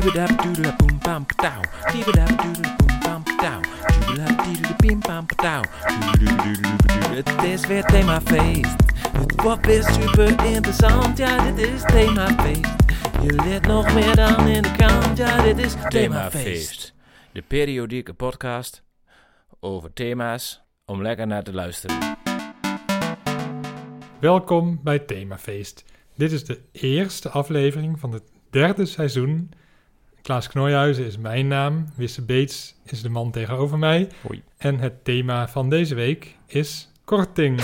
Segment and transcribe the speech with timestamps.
[0.00, 1.60] Diebedabdoedelaboembam-ptauw.
[1.92, 3.60] Diebedabdoedelaboembam-ptauw.
[4.06, 5.62] Diebedabdoedelabimbam-ptauw.
[7.14, 8.76] Het is weer themafeest.
[9.12, 11.18] Het wordt weer super interessant.
[11.18, 12.66] Ja, dit is themafeest.
[13.22, 15.18] Je leert nog meer dan in de krant.
[15.18, 16.94] Ja, dit is themafeest.
[17.32, 18.82] De periodieke podcast
[19.58, 22.16] over thema's om lekker naar te luisteren.
[24.20, 25.84] Welkom bij Themafeest.
[26.14, 29.50] Dit is de eerste aflevering van het derde seizoen.
[30.22, 31.86] Klaas Knooihuizen is mijn naam.
[31.94, 34.08] Wisse Beets is de man tegenover mij.
[34.26, 34.42] Hoi.
[34.56, 37.60] En het thema van deze week is korting.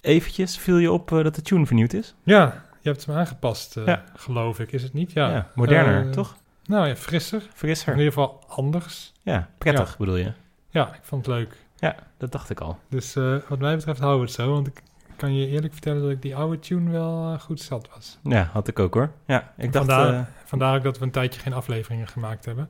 [0.00, 2.14] Eventjes viel je op eh, dat de tune vernieuwd is?
[2.22, 4.04] Ja, je hebt hem aangepast, eh, Ja.
[4.16, 4.72] geloof ik.
[4.72, 5.12] Is het niet?
[5.12, 5.30] Ja.
[5.30, 6.36] Ja, moderner, Eh, toch?
[6.66, 7.42] Nou ja, frisser.
[7.42, 7.92] In Frisser.
[7.92, 9.12] ieder geval anders.
[9.22, 10.32] Ja, prettig bedoel je?
[10.70, 11.56] Ja, ik vond het leuk.
[11.76, 12.78] Ja, dat dacht ik al.
[12.88, 13.14] Dus
[13.48, 14.52] wat mij betreft houden we het zo.
[14.52, 14.82] Want ik
[15.22, 18.18] kan je eerlijk vertellen dat ik die oude tune wel eh, goed zat was.
[18.22, 19.12] Ja, had ik ook hoor.
[19.26, 19.86] Ja, ik dacht...
[19.86, 22.68] Vandaar- eh, Vandaar ook dat we een tijdje geen afleveringen gemaakt hebben.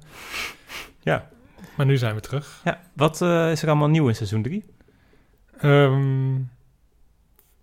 [1.00, 1.28] Ja.
[1.76, 2.60] Maar nu zijn we terug.
[2.64, 4.64] ja, wat eh, is er allemaal nieuw in seizoen 3?
[5.58, 6.40] Ehm,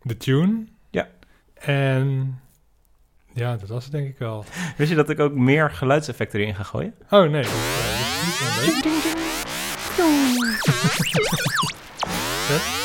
[0.01, 0.65] de tune.
[0.89, 1.07] Ja.
[1.53, 2.39] En
[3.33, 4.45] ja, dat was het denk ik wel.
[4.77, 6.93] Wist je dat ik ook meer geluidseffecten erin ga gooien?
[7.09, 7.43] Oh nee,
[12.47, 12.78] dat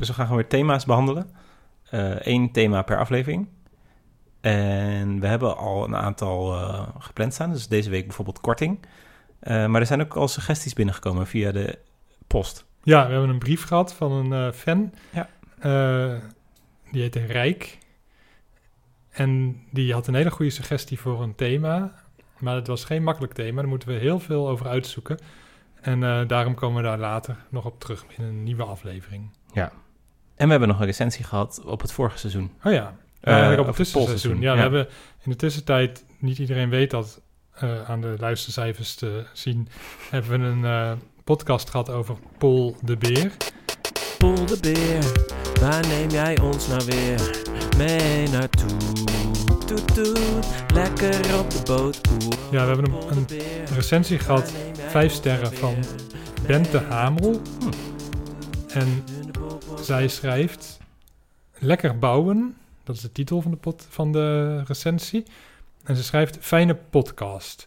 [0.00, 1.30] Dus we gaan gewoon weer thema's behandelen.
[2.18, 3.48] Eén thema per aflevering.
[4.40, 7.52] En we hebben al een aantal eh, gepland staan.
[7.52, 8.80] Dus deze week bijvoorbeeld korting.
[9.40, 11.78] Eh, maar er zijn ook al suggesties binnengekomen via de
[12.26, 12.64] post.
[12.82, 14.92] Ja, we hebben een brief gehad van een eh, fan.
[15.10, 15.28] Ja.
[15.58, 16.18] Eh,
[16.90, 17.78] die heette Rijk.
[19.10, 21.92] En die had een hele goede suggestie voor een thema.
[22.38, 23.60] Maar het was geen makkelijk thema.
[23.60, 25.18] Daar moeten we heel veel over uitzoeken.
[25.80, 29.30] En eh, daarom komen we daar later nog op terug in een nieuwe aflevering.
[30.40, 32.50] En we hebben nog een recensie gehad op het vorige seizoen.
[32.64, 34.40] Oh ja, Eh, eigenlijk op het tussenseizoen.
[34.40, 34.88] Ja, we hebben
[35.24, 37.20] in de tussentijd, niet iedereen weet dat
[37.54, 39.68] eh, aan de luistercijfers te zien,
[40.10, 40.92] hebben we een eh,
[41.24, 43.30] podcast gehad over Paul de Beer.
[44.18, 45.04] Poel de beer,
[45.60, 47.30] waar neem jij ons nou weer
[47.76, 48.76] mee naartoe?
[49.66, 52.00] Toet toet, lekker op de boot.
[52.12, 54.52] Oeh, Ja, we hebben een- een recensie gehad,
[54.88, 55.74] vijf sterren nou van
[56.46, 57.40] Bente Hamel.
[57.60, 57.68] Hm.
[58.78, 59.04] En
[59.84, 60.78] zij schrijft,
[61.58, 65.24] lekker bouwen, dat is de titel van de, pod, van de recensie.
[65.84, 67.66] En ze schrijft, fijne podcast.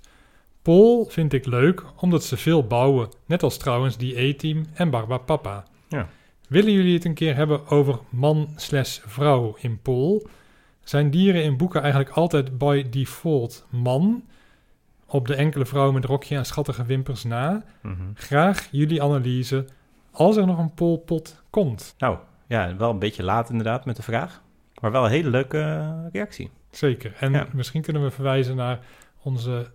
[0.61, 3.09] Paul vind ik leuk, omdat ze veel bouwen.
[3.25, 5.65] Net als trouwens die E-team en Barba Papa.
[5.87, 6.09] Ja.
[6.47, 10.27] Willen jullie het een keer hebben over man slash vrouw in Paul?
[10.83, 14.23] Zijn dieren in boeken eigenlijk altijd by default man?
[15.05, 17.63] Op de enkele vrouw met rokje en schattige wimpers na?
[17.81, 18.01] Mhm.
[18.13, 19.65] Graag jullie analyse
[20.13, 21.95] als er nog een Polpot komt.
[21.97, 24.41] Nou, ja, wel een beetje laat inderdaad met de vraag.
[24.81, 26.51] Maar wel een hele leuke eh, reactie.
[26.71, 27.13] Zeker.
[27.19, 27.47] En Ja.
[27.53, 28.79] misschien kunnen we verwijzen naar
[29.21, 29.71] onze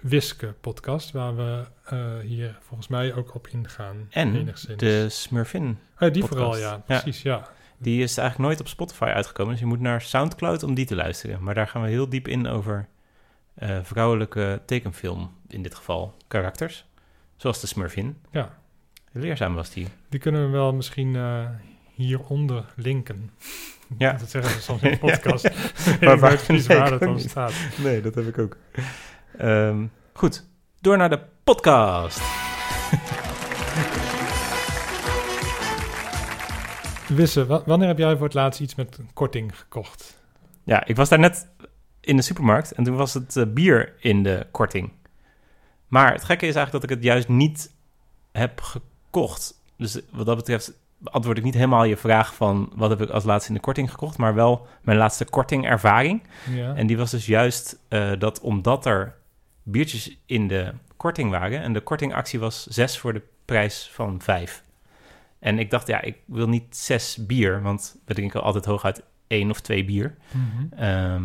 [0.00, 4.06] Wiske-podcast, waar we eh, hier volgens mij ook op ingaan.
[4.10, 4.76] En enigszins.
[4.80, 6.28] de Smurfin, Oh, die podcast.
[6.28, 6.70] vooral, ja.
[6.86, 7.00] Ja.
[7.00, 7.48] Precies, ja.
[7.78, 9.52] die is eigenlijk nooit op Spotify uitgekomen.
[9.52, 11.42] Dus je moet naar Soundcloud om die te luisteren.
[11.42, 12.88] Maar daar gaan we heel diep in over
[13.54, 16.86] eh, vrouwelijke tekenfilm, in dit geval karakters.
[17.36, 18.16] Zoals de Smurfin.
[18.30, 18.58] Ja.
[19.18, 19.86] Leerzaam was die.
[20.08, 21.46] Die kunnen we wel misschien eh,
[21.94, 23.30] hieronder linken.
[23.98, 24.12] Ja.
[24.20, 25.48] Dat zeggen ze soms in de podcast.
[26.00, 27.52] Maar waar- precies nee, waar ook dan staat.
[27.82, 28.56] Nee, dat heb ik ook.
[29.38, 30.46] Ehm, goed,
[30.80, 32.20] door naar de podcast.
[37.08, 40.22] Wisse, wa- wanneer heb jij voor het laatst iets met een korting gekocht?
[40.64, 41.48] Ja, ik was daar net
[42.00, 44.92] in de supermarkt en toen was het eh, bier in de korting.
[45.88, 47.72] Maar het gekke is eigenlijk dat ik het juist niet
[48.32, 48.94] heb gekocht.
[49.76, 53.24] Dus wat dat betreft beantwoord ik niet helemaal je vraag van wat heb ik als
[53.24, 56.22] laatste in de korting gekocht, maar wel mijn laatste kortingervaring.
[56.50, 56.74] Ja.
[56.74, 59.14] En die was dus juist eh, dat omdat er
[59.62, 64.64] biertjes in de korting waren en de kortingactie was zes voor de prijs van vijf.
[65.38, 69.50] En ik dacht, ja, ik wil niet zes bier, want we drinken altijd hooguit één
[69.50, 70.16] of twee bier.
[70.30, 70.82] Mhm.
[70.82, 71.24] Ehm,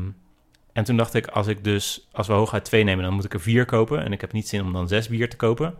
[0.74, 3.34] en toen dacht ik, als ik dus, als we hooguit twee nemen, dan moet ik
[3.34, 4.04] er vier kopen.
[4.04, 5.74] En ik heb niet zin om dan zes bier te kopen.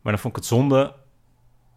[0.00, 0.94] Maar dan vond ik het zonde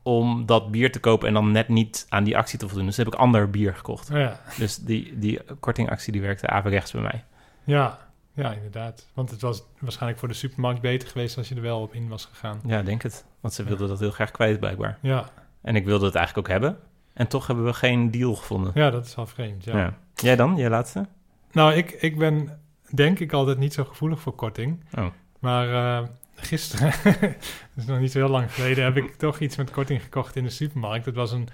[0.07, 2.85] om dat bier te kopen en dan net niet aan die actie te voldoen.
[2.85, 4.09] Dus heb ik ander bier gekocht.
[4.13, 4.39] Ja.
[4.57, 7.23] Dus die, die kortingactie die werkte averechts bij mij.
[7.63, 7.97] Ja.
[8.33, 9.07] ja, inderdaad.
[9.13, 12.07] Want het was waarschijnlijk voor de supermarkt beter geweest als je er wel op in
[12.07, 12.59] was gegaan.
[12.65, 13.25] Ja, denk het.
[13.39, 14.97] Want ze wilden dat heel graag kwijt blijkbaar.
[15.01, 15.29] Ja,
[15.61, 16.77] En ik wilde het eigenlijk ook hebben.
[17.13, 18.71] En toch hebben we geen deal gevonden.
[18.75, 19.63] ja dat is wel vreemd.
[19.63, 19.77] Ja.
[19.77, 19.93] Ja.
[20.15, 21.05] Jij dan, jij laatste?
[21.51, 22.59] Nou, ik, ik ben
[22.89, 24.83] denk ik altijd niet zo gevoelig voor korting.
[24.97, 25.05] Oh.
[25.39, 25.69] Maar
[25.99, 26.07] eh,
[26.39, 30.01] gisteren, dat is nog niet zo heel lang geleden, heb ik toch iets met korting
[30.03, 31.05] gekocht in de supermarkt.
[31.05, 31.47] Het was een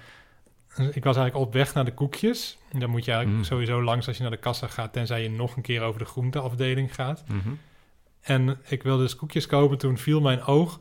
[0.92, 2.58] ik was eigenlijk op weg naar de koekjes.
[2.72, 3.48] En Dan moet je eigenlijk Mm.
[3.50, 6.04] sowieso langs als je naar de kassa gaat, tenzij je nog een keer over de
[6.04, 7.24] groenteafdeling gaat.
[7.28, 7.48] Mhm.
[8.20, 9.78] En ik wilde dus koekjes kopen.
[9.78, 10.78] Toen viel mijn oog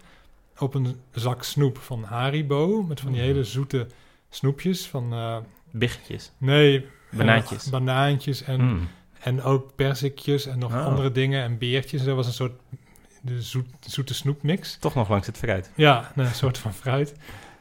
[0.57, 2.83] op een zak snoep van Haribo.
[2.83, 3.27] Met van die Mm.
[3.27, 3.87] hele zoete
[4.29, 4.87] snoepjes.
[4.87, 5.37] Van, eh,
[5.71, 6.31] Biggetjes.
[6.37, 7.69] nee, eh, Banaantjes.
[7.69, 8.87] banaantjes en, Mm.
[9.19, 10.85] en ook perzikjes en nog Oh.
[10.85, 11.43] andere dingen.
[11.43, 11.99] En beertjes.
[12.01, 12.59] En dat was een soort
[13.25, 14.77] de zoet, zoete snoepmix.
[14.77, 15.71] Toch nog langs het fruit.
[15.75, 17.13] Ja, een soort van fruit.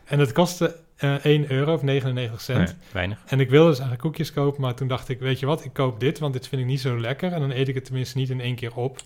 [0.05, 2.59] En het kostte eh 1 euro of 99 cent.
[2.59, 3.23] Nee, weinig.
[3.27, 5.73] En ik wilde dus eigenlijk koekjes kopen, maar toen dacht ik, weet je wat, ik
[5.73, 7.33] koop dit, want dit vind ik niet zo lekker.
[7.33, 9.01] En dan eet ik het tenminste niet in één keer op.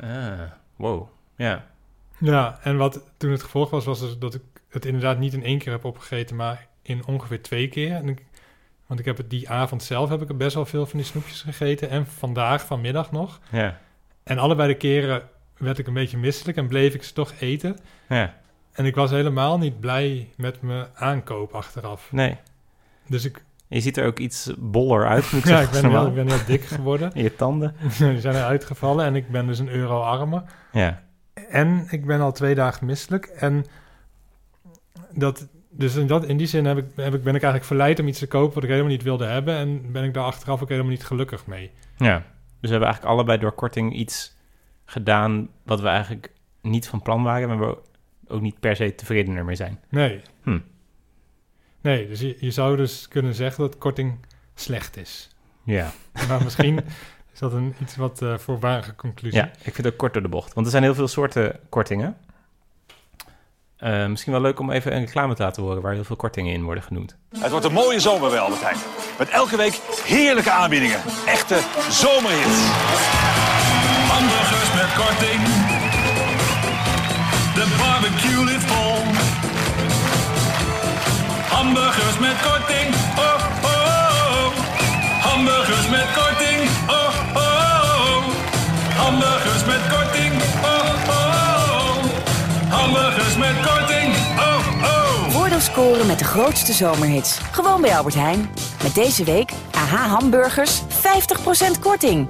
[0.00, 0.40] Ah,
[0.76, 1.08] wow.
[1.36, 1.66] Ja.
[2.18, 5.44] Ja, en wat toen het gevolg was, was dus dat ik het inderdaad niet in
[5.44, 7.94] één keer heb opgegeten, maar in ongeveer twee keer.
[7.94, 8.24] En ik,
[8.86, 11.08] want ik heb het die avond zelf heb ik er best wel veel van die
[11.08, 11.90] snoepjes gegeten.
[11.90, 13.40] En vandaag, vanmiddag nog.
[13.50, 13.80] Ja.
[14.22, 15.22] En allebei de keren
[15.64, 17.76] werd ik een beetje misselijk en bleef ik ze toch eten.
[18.08, 18.34] Ja.
[18.72, 22.12] En ik was helemaal niet blij met mijn aankoop achteraf.
[22.12, 22.36] Nee.
[23.06, 25.32] Dus ik, Je ziet er ook iets boller uit.
[25.32, 27.12] Moet ja, ik ben, heel, ik ben heel dik geworden.
[27.14, 27.74] In je tanden.
[27.98, 30.42] Die zijn eruit gevallen en ik ben dus een euro armer.
[30.72, 31.02] Ja.
[31.48, 33.24] En ik ben al twee dagen misselijk.
[33.24, 33.64] En
[35.10, 38.00] dat, dus in, dat, in die zin heb ik, heb ik, ben ik eigenlijk verleid
[38.00, 39.56] om iets te kopen wat ik helemaal niet wilde hebben.
[39.56, 41.70] En ben ik daar achteraf ook helemaal niet gelukkig mee.
[41.96, 42.16] Ja.
[42.16, 42.24] Dus
[42.60, 44.36] we hebben eigenlijk allebei door korting iets
[44.84, 47.78] gedaan wat we eigenlijk niet van plan waren, maar we
[48.28, 49.80] ook niet per se tevreden ermee zijn.
[49.88, 50.20] Nee.
[50.42, 50.58] Hm.
[51.80, 54.18] Nee, dus je, je zou dus kunnen zeggen dat korting
[54.54, 55.28] slecht is.
[55.64, 55.92] Ja.
[56.28, 56.80] Maar misschien
[57.32, 59.38] is dat een iets wat eh voorbarige conclusie.
[59.38, 60.54] Ja, ik vind het ook kort door de bocht.
[60.54, 62.16] Want er zijn heel veel soorten kortingen.
[63.76, 66.52] Eh, misschien wel leuk om even een reclame te laten horen waar heel veel kortingen
[66.52, 67.16] in worden genoemd.
[67.38, 68.76] Het wordt een mooie zomer bij Albert Heijn.
[69.18, 71.00] Met elke week heerlijke aanbiedingen.
[71.26, 71.60] Echte
[71.90, 72.72] zomerhits.
[74.96, 75.42] Korting.
[77.54, 78.96] De barbecue ligt vol.
[81.48, 82.94] Hamburgers met korting.
[83.16, 84.52] Oh, oh, oh.
[85.20, 86.68] Hamburgers met korting.
[86.88, 86.94] Oh,
[87.34, 87.42] oh,
[88.06, 88.24] oh.
[88.96, 90.32] Hamburgers met korting.
[90.62, 91.34] Oh, oh,
[91.70, 92.04] oh.
[92.68, 94.14] Hamburgers met korting.
[94.38, 95.30] Oh, oh.
[95.30, 97.38] Voordeel scoren met de grootste zomerhits.
[97.52, 98.50] Gewoon bij Albert Heijn.
[98.82, 102.26] Met deze week AH hamburgers 50% korting.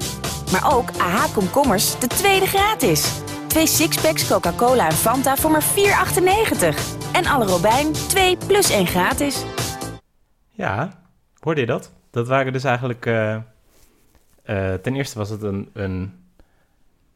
[0.54, 3.22] Maar ook AH komkommers de tweede gratis.
[3.46, 7.12] Twee sixpacks Coca-Cola en Fanta voor maar 4,98.
[7.12, 9.44] En alle Robijn 2 plus 1 gratis.
[10.50, 10.90] Ja,
[11.38, 11.92] hoorde je dat?
[12.10, 13.06] Dat waren dus eigenlijk...
[13.06, 13.42] eh, eh,
[14.74, 16.12] ten eerste was het een, een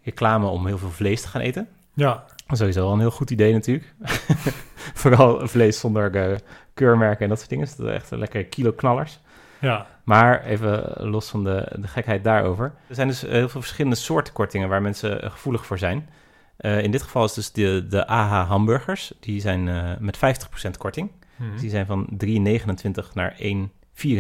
[0.03, 1.69] reclame om heel veel vlees te gaan eten.
[1.95, 3.95] Ja, Sowieso al een heel goed idee natuurlijk.
[5.03, 6.37] Vooral vlees zonder eh,
[6.75, 7.65] keurmerken en dat soort dingen.
[7.67, 9.21] Dus dat is echt een lekkere kilo knallers.
[9.61, 12.75] ja, Maar even los van de, de gekheid daarover.
[12.89, 16.09] Er zijn dus heel veel verschillende soorten kortingen waar mensen eh, gevoelig voor zijn.
[16.57, 19.13] Eh, in dit geval is dus de, de AH hamburgers.
[19.21, 21.11] Die zijn eh, met 50% korting.
[21.37, 21.51] Mhm.
[21.53, 23.43] Dus die zijn van 3,29 naar 1,64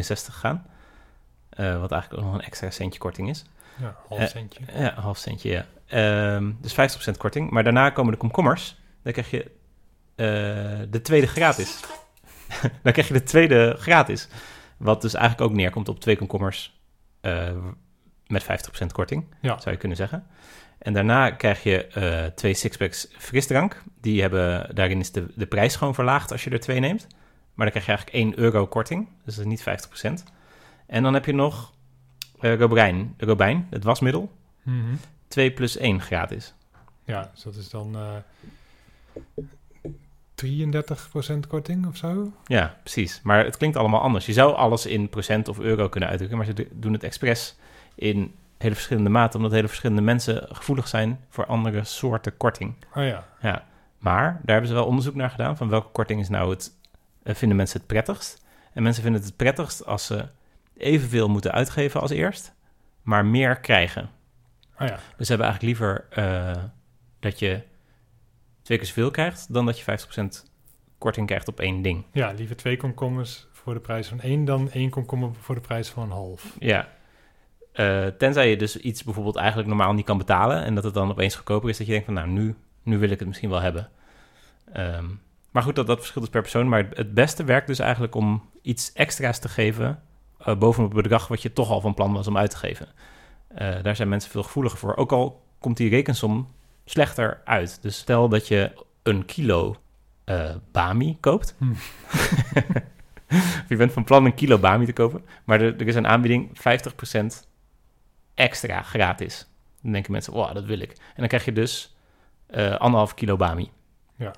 [0.07, 0.67] gegaan.
[1.49, 3.45] Eh, wat eigenlijk ook nog een extra centje korting is.
[3.81, 4.61] ja half centje.
[4.73, 5.67] Ja, een half centje, ja.
[5.87, 7.51] Ehm, dus 50% korting.
[7.51, 8.77] Maar daarna komen de komkommers.
[9.03, 9.43] Dan krijg je
[10.15, 10.27] eh,
[10.91, 11.81] de tweede gratis.
[12.83, 14.29] dan krijg je de tweede gratis.
[14.79, 16.81] Wat dus eigenlijk ook neerkomt op twee komkommers
[17.21, 17.51] eh,
[18.27, 18.47] met 50%
[18.93, 19.59] korting, Ja.
[19.61, 20.27] zou je kunnen zeggen.
[20.79, 23.83] En daarna krijg je eh, twee sixpacks frisdrank.
[24.01, 27.07] Die hebben, daarin is de, de prijs gewoon verlaagd als je er twee neemt.
[27.55, 29.09] Maar dan krijg je eigenlijk 1 euro korting.
[29.25, 29.61] Dus dat is niet
[30.31, 30.33] 50%.
[30.87, 31.73] En dan heb je nog
[32.41, 34.33] eh Robijn, Robijn, het wasmiddel.
[34.63, 34.95] Mhm.
[35.29, 36.55] 2 plus 1 gratis.
[37.05, 37.97] Ja, dus dat is dan
[40.47, 42.33] 33% korting of zo.
[42.47, 43.21] Ja, precies.
[43.23, 44.27] Maar het klinkt allemaal anders.
[44.27, 47.57] Je zou alles in procent of euro kunnen uitdrukken, maar ze do- doen het expres
[47.95, 52.75] in hele verschillende maten, omdat hele verschillende mensen gevoelig zijn voor andere soorten korting.
[52.95, 53.67] Oh ja, Ja,
[53.99, 56.73] maar daar hebben ze wel onderzoek naar gedaan van welke korting is nou het,
[57.23, 58.45] eh, vinden mensen het prettigst.
[58.73, 60.25] En mensen vinden het het prettigst als ze
[60.77, 62.55] evenveel moeten uitgeven als eerst,
[63.03, 64.11] maar meer krijgen.
[64.81, 66.63] oh ja, Dus ze hebben eigenlijk liever eh,
[67.21, 67.61] dat je
[68.69, 69.99] twee keer zoveel krijgt, dan dat je
[70.43, 70.51] 50%
[70.99, 72.05] korting krijgt op één ding.
[72.13, 75.89] ja, liever twee komkommers voor de prijs van één dan één komkommer voor de prijs
[75.89, 76.57] van een half.
[76.59, 76.89] Ja.
[77.73, 81.11] Eh, tenzij je dus iets bijvoorbeeld eigenlijk normaal niet kan betalen en dat het dan
[81.11, 83.61] opeens goedkoper is, dat je denkt van nou, nu, nu wil ik het misschien wel
[83.61, 83.91] hebben.
[84.73, 85.07] Ehm,
[85.51, 86.69] maar goed, dat, dat verschilt dus per persoon.
[86.69, 90.03] Maar het, beste werkt dus eigenlijk om iets extra's te geven
[90.39, 92.89] eh, bovenop het bedrag wat je toch al van plan was om uit te geven.
[93.49, 94.97] Eh, daar zijn mensen veel gevoeliger voor.
[94.97, 96.49] Ook al komt die rekensom
[96.91, 97.83] slechter uit.
[97.83, 99.77] Dus stel dat je een kilo
[100.25, 101.55] eh, bami koopt.
[101.59, 101.71] Hm.
[103.31, 106.07] Of je bent van plan een kilo bami te kopen, maar er, er is een
[106.07, 107.47] aanbieding 50%
[108.35, 109.47] extra gratis.
[109.83, 110.91] Dan denken mensen, wow, dat wil ik.
[110.91, 111.97] En dan krijg je dus
[112.47, 113.71] eh anderhalf kilo bami.
[114.17, 114.33] Ja.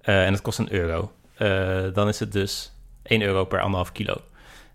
[0.00, 1.12] Eh, en dat kost een euro.
[1.92, 2.72] Dan is het dus
[3.02, 4.16] 1 euro per anderhalf kilo.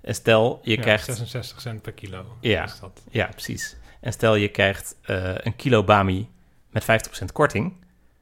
[0.01, 1.05] En stel, je Ja, krijgt...
[1.05, 2.37] 66 cent per kilo.
[2.39, 2.63] Ja.
[2.63, 3.01] is dat.
[3.09, 3.75] Ja, precies.
[3.99, 4.95] En stel, je krijgt
[5.43, 6.29] een kilo bami
[6.71, 7.73] met 50% korting.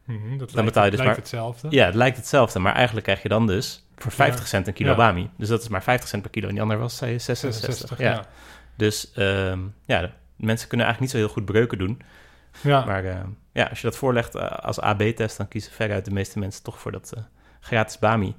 [0.06, 1.68] Mhm, dat Dan lijkt, betaal je dus lijkt maar- hetzelfde.
[1.70, 4.90] Ja, het lijkt hetzelfde, maar eigenlijk krijg je dan dus voor 50 cent een kilo
[4.90, 4.96] Ja.
[4.96, 5.30] bami.
[5.38, 6.48] Dus dat is maar 50 cent per kilo.
[6.48, 7.74] En die andere was, zei je, 66.
[7.74, 8.12] 66, ja.
[8.12, 8.26] ja.
[8.76, 12.02] Dus ehm, ja, mensen kunnen eigenlijk niet zo heel goed breuken doen.
[12.62, 12.86] Ja.
[12.86, 13.16] Maar eh,
[13.52, 16.80] ja, als je dat voorlegt eh, als AB-test, dan kiezen veruit de meeste mensen toch
[16.80, 17.24] voor dat eh,
[17.60, 18.36] gratis bami.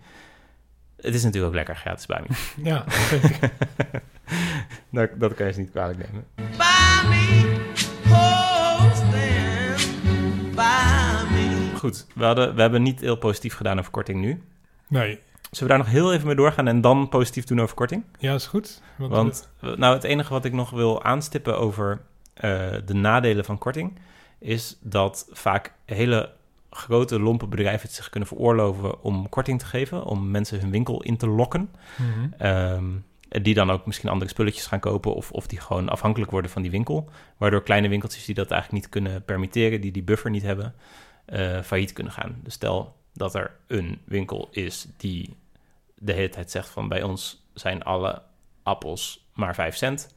[1.01, 2.27] Het is natuurlijk ook lekker gratis bami.
[2.71, 3.51] ja, zeker.
[4.91, 6.25] dat, dat kan je ze niet kwalijk nemen.
[6.35, 7.70] Buy
[11.81, 14.43] Goed, we, hadden, we hebben niet heel positief gedaan over korting nu.
[14.89, 15.19] nee.
[15.51, 18.05] Zullen we daar nog heel even mee doorgaan en dan positief doen over korting?
[18.19, 18.83] Ja, is goed.
[18.97, 22.01] Want, Want eh, nou, het enige wat ik nog wil aanstippen over
[22.35, 23.99] eh, de nadelen van korting...
[24.39, 26.33] is dat vaak hele
[26.71, 30.05] grote, lompe bedrijven het zich kunnen veroorloven om korting te geven...
[30.05, 31.71] om mensen hun winkel in te lokken.
[31.97, 32.43] Mhm.
[32.43, 32.87] Ehm,
[33.43, 35.15] die dan ook misschien andere spulletjes gaan kopen...
[35.15, 37.09] Of, of die gewoon afhankelijk worden van die winkel.
[37.37, 39.81] Waardoor kleine winkeltjes die dat eigenlijk niet kunnen permitteren...
[39.81, 40.75] die die buffer niet hebben,
[41.31, 42.41] eh, failliet kunnen gaan.
[42.43, 45.37] Dus stel dat er een winkel is die
[45.95, 46.89] de hele tijd zegt van...
[46.89, 48.23] bij ons zijn alle
[48.63, 50.15] appels maar 5 cent...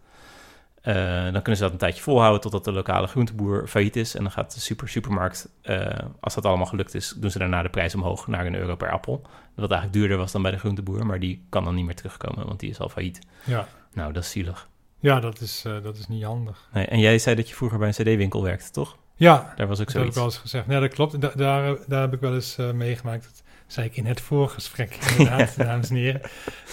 [0.84, 4.16] Eh, dan kunnen ze dat een tijdje volhouden totdat de lokale groenteboer failliet is.
[4.16, 7.62] En dan gaat de super, supermarkt, eh, als dat allemaal gelukt is, doen ze daarna
[7.62, 9.22] de prijs omhoog naar een euro per appel.
[9.56, 12.48] Wat eigenlijk duurder was dan bij de groenteboer, maar die kan dan niet meer terugkomen,
[12.48, 13.20] want die is al failliet.
[13.44, 13.68] ja.
[13.94, 14.68] Nou, dat is zielig.
[15.00, 16.70] ja, dat is, dat is niet handig.
[16.74, 18.98] Nee, en jij zei dat je vroeger bij een cd-winkel werkte, toch?
[19.24, 20.66] Ja, Daar was ook dat heb ik wel eens gezegd.
[20.68, 21.22] Ja, dat klopt.
[21.22, 23.24] Da- daar, daar heb ik wel eens eh, meegemaakt.
[23.24, 26.22] Dat zei ik in het voorgesprek, inderdaad, dames en heren.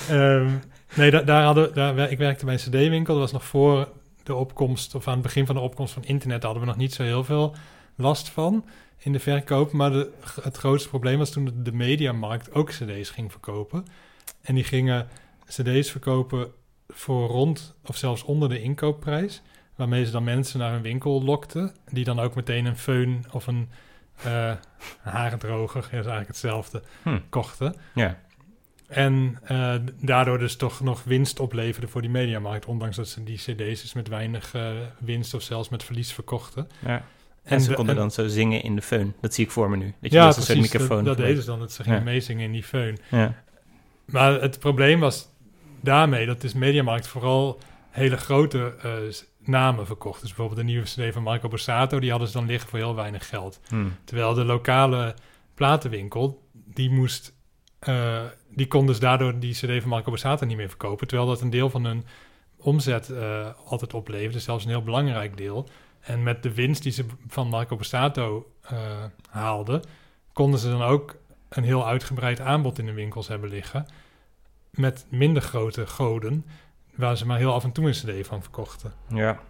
[0.09, 0.51] Ehm,
[0.97, 3.15] nee, da- daar hadden, daar, ik werkte bij een cd-winkel.
[3.15, 3.89] Dat was nog voor
[4.23, 6.83] de opkomst, of aan het begin van de opkomst van internet, daar hadden we nog
[6.83, 7.55] niet zo heel veel
[7.97, 8.65] last van
[8.99, 9.73] in de verkoop.
[9.73, 10.11] Maar de,
[10.43, 13.85] het grootste probleem was toen de mediamarkt ook cd's ging verkopen.
[14.43, 15.09] En die gingen
[15.47, 16.53] cd's verkopen
[16.89, 19.43] voor rond of zelfs onder de inkoopprijs.
[19.81, 21.75] Waarmee ze dan mensen naar hun winkel lokten.
[21.89, 23.69] Die dan ook meteen een föhn of een
[24.25, 24.53] eh
[25.03, 27.19] harendroger, dat is eigenlijk hetzelfde, Hm.
[27.29, 27.75] kochten.
[27.95, 28.19] Ja,
[28.89, 32.67] En eh, daardoor dus toch nog winst opleverden voor die mediamarkt.
[32.67, 36.69] Ondanks dat ze die cd's dus met weinig eh, winst of zelfs met verlies verkochten.
[36.87, 37.03] ja.
[37.43, 39.15] En, ze de- konden en- dan zo zingen in de föhn.
[39.21, 39.95] Dat zie ik voor me nu.
[40.01, 40.73] Dat je Ja, dus een precies.
[40.73, 41.59] microfoon dat, dat deden ze dan.
[41.59, 42.05] Dat ze gingen Ja.
[42.05, 43.03] meezingen in die föhn.
[43.11, 43.35] Ja,
[44.05, 45.29] Maar het probleem was
[45.81, 47.59] daarmee dat dus Mediamarkt vooral
[47.91, 48.75] hele grote
[49.43, 50.21] namen verkocht.
[50.21, 52.95] Dus bijvoorbeeld de nieuwe CD van Marco Borsato, die hadden ze dan liggen voor heel
[52.95, 53.61] weinig geld.
[53.69, 53.89] Hm.
[54.05, 55.15] Terwijl de lokale
[55.55, 57.35] platenwinkel, die moest,
[57.79, 61.07] eh, die kon dus daardoor die CD van Marco Borsato niet meer verkopen.
[61.07, 62.05] Terwijl dat een deel van hun
[62.57, 65.69] omzet eh, altijd opleverde, zelfs een heel belangrijk deel.
[66.01, 68.79] En met de winst die ze van Marco Borsato eh,
[69.29, 69.83] haalden,
[70.33, 71.17] konden ze dan ook
[71.49, 73.87] een heel uitgebreid aanbod in de winkels hebben liggen.
[74.71, 76.45] Met minder grote goden,
[76.95, 78.93] waar ze maar heel af en toe een CD van verkochten.
[79.09, 79.41] ja.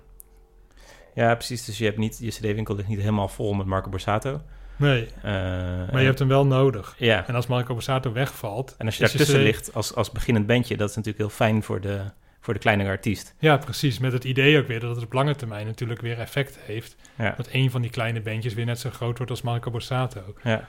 [1.14, 1.64] Ja, precies.
[1.64, 4.40] Dus je hebt niet, je cd-winkel ligt niet helemaal vol met Marco Borsato.
[4.76, 6.94] Nee, Eh, maar je hebt hem wel nodig.
[6.98, 8.74] Ja, En als Marco Borsato wegvalt.
[8.78, 11.62] en als je daartussen CD ligt als, als beginnend bandje, dat is natuurlijk heel fijn
[11.62, 12.00] voor de,
[12.40, 13.34] voor de kleinere artiest.
[13.38, 13.98] Ja, precies.
[13.98, 16.96] Met het idee ook weer dat het op lange termijn natuurlijk weer effect heeft.
[17.18, 20.20] Ja, Dat een van die kleine bandjes weer net zo groot wordt als Marco Borsato.
[20.42, 20.68] ja.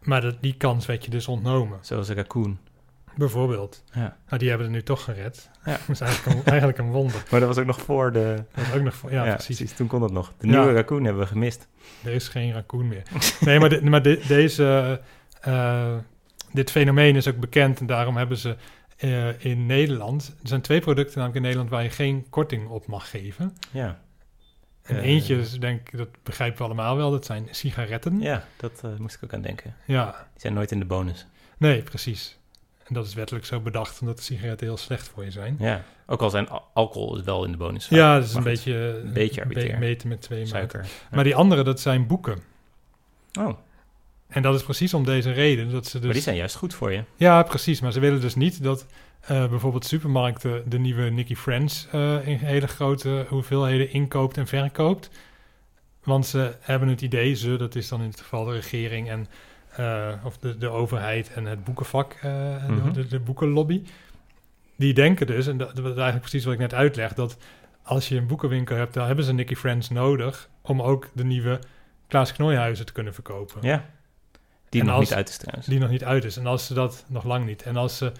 [0.00, 1.78] Maar dat, die kans werd je dus ontnomen.
[1.80, 2.58] zoals Raccoon.
[3.16, 3.82] Bijvoorbeeld.
[3.92, 4.16] Ja.
[4.26, 5.50] Nou, die hebben het nu toch gered.
[5.64, 5.72] Ja.
[5.86, 7.22] Dat is eigenlijk een, eigenlijk een wonder.
[7.30, 8.44] Maar dat was ook nog voor de...
[8.54, 9.72] Dat is ook nog voor, ja, precies.
[9.72, 10.32] Toen kon dat nog.
[10.38, 10.52] De Ja.
[10.58, 11.68] nieuwe Raccoon hebben we gemist.
[12.04, 13.02] Er is geen raccoon meer.
[13.40, 15.00] Nee, maar, de- maar de- deze,
[15.40, 15.94] eh,
[16.52, 17.80] dit fenomeen is ook bekend.
[17.80, 18.56] En daarom hebben ze
[18.96, 20.34] eh, in Nederland...
[20.42, 21.70] Er zijn twee producten namelijk in Nederland...
[21.70, 23.56] waar je geen korting op mag geven.
[23.70, 24.00] Ja,
[24.82, 25.04] En Eh.
[25.04, 27.10] eentje, is, denk ik, dat begrijpen we allemaal wel...
[27.10, 28.20] dat zijn sigaretten.
[28.20, 29.74] ja dat moest ik ook aan denken.
[29.84, 30.04] ja.
[30.32, 31.26] Die zijn nooit in de bonus.
[31.58, 32.38] Nee, precies.
[32.88, 35.56] En dat is wettelijk zo bedacht omdat de sigaretten heel slecht voor je zijn.
[35.58, 37.88] Ja, ook al zijn al- alcohol is wel in de bonus.
[37.88, 38.74] Ja, dat is een beetje,
[39.04, 39.78] een beetje arbitrair.
[39.78, 40.46] meten met twee.
[40.46, 40.86] Suiker.
[41.10, 42.38] Maar die andere, dat zijn boeken.
[43.38, 43.58] Oh,
[44.28, 45.70] En dat is precies om deze reden.
[45.70, 47.02] Dat ze dus, maar die zijn juist goed voor je.
[47.16, 47.80] Ja, precies.
[47.80, 48.86] Maar ze willen dus niet dat
[49.20, 55.10] eh, bijvoorbeeld supermarkten de nieuwe Nicky Friends eh, in hele grote hoeveelheden inkoopt en verkoopt.
[56.04, 59.26] Want ze hebben het idee, ze, dat is dan in het geval de regering en
[59.76, 62.92] eh, of de, de overheid en het boekenvak, eh, en Mhm.
[62.92, 63.82] de, de boekenlobby.
[64.76, 67.36] Die denken dus, en dat, dat is eigenlijk precies wat ik net uitleg, dat
[67.82, 71.58] als je een boekenwinkel hebt, dan hebben ze Nicky Friends nodig om ook de nieuwe
[72.08, 73.62] Klaas Knooihuizen te kunnen verkopen.
[73.62, 73.84] Ja.
[74.68, 75.66] Die En nog als- niet uit is trouwens.
[75.66, 76.36] Die nog niet uit is.
[76.36, 77.62] En als ze dat nog lang niet.
[77.62, 78.12] En als ze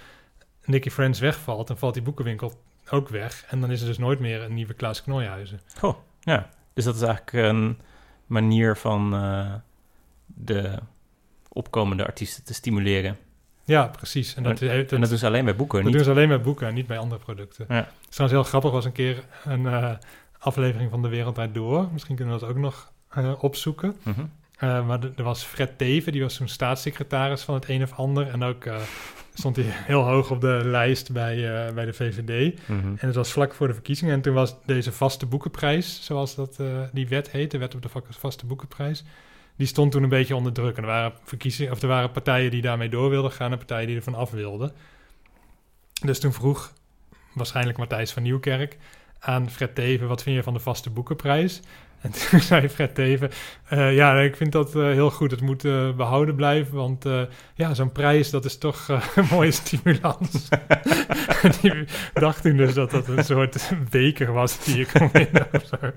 [0.65, 2.53] Nicky Friends wegvalt, dan valt die boekenwinkel
[2.91, 3.45] ook weg.
[3.49, 5.61] En dan is er dus nooit meer een nieuwe Klaas Knooihuizen.
[5.79, 6.49] Goh, ja.
[6.75, 7.79] Dus dat is eigenlijk een
[8.27, 9.55] manier van eh,
[10.27, 10.79] de
[11.57, 13.17] opkomende artiesten te stimuleren.
[13.65, 14.35] Ja, precies.
[14.35, 15.95] En dat, heeft- En dat doen ze alleen bij boeken, dat niet...
[15.95, 17.65] doen ze alleen bij boeken en niet bij andere producten.
[17.69, 17.75] Ja.
[17.75, 19.91] Het is trouwens heel grappig, was een keer een eh,
[20.39, 21.89] aflevering van De Wereld Door.
[21.93, 23.97] Misschien kunnen we dat ook nog eh, opzoeken.
[24.03, 24.21] Mhm.
[24.59, 28.29] Eh, maar er was Fred Teven, die was toen staatssecretaris van het een of ander.
[28.29, 28.65] En ook
[29.35, 32.59] stond hij heel hoog op de lijst bij, bij de VVD.
[32.69, 32.87] Mhm.
[32.87, 34.15] En het was vlak voor de verkiezingen.
[34.15, 36.61] En toen was deze vaste boekenprijs, zoals dat,
[36.93, 39.05] die wet heet, de wet op de va- vaste boekenprijs,
[39.57, 40.77] die stond toen een beetje onder druk.
[40.77, 43.87] En er waren, verkiezingen, of er waren partijen die daarmee door wilden gaan en partijen
[43.87, 44.73] die ervan af wilden.
[46.05, 46.73] Dus toen vroeg
[47.33, 48.77] waarschijnlijk Matthijs van Nieuwkerk
[49.19, 51.61] aan Fred Teven, wat vind je van de vaste boekenprijs?
[52.01, 53.31] En toen zei Fred Teven,
[53.69, 55.31] eh, ja, ik vind dat eh, heel goed.
[55.31, 57.05] Het moet eh, behouden blijven, want
[57.55, 60.49] ja, zo'n prijs, dat is toch een mooie stimulans.
[61.61, 65.65] Die dacht toen dus dat dat een soort beker was die je kon winnen of
[65.65, 65.93] zo.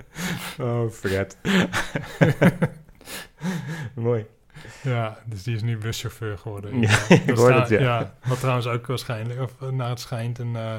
[0.64, 1.38] Oh, Fred.
[3.96, 4.26] Mooi.
[4.84, 6.82] Ja, dus die is nu buschauffeur geworden.
[6.82, 8.14] Ja, ik hoor het, ja.
[8.26, 10.76] Wat trouwens ook waarschijnlijk, of eh, naar het schijnt, een, eh,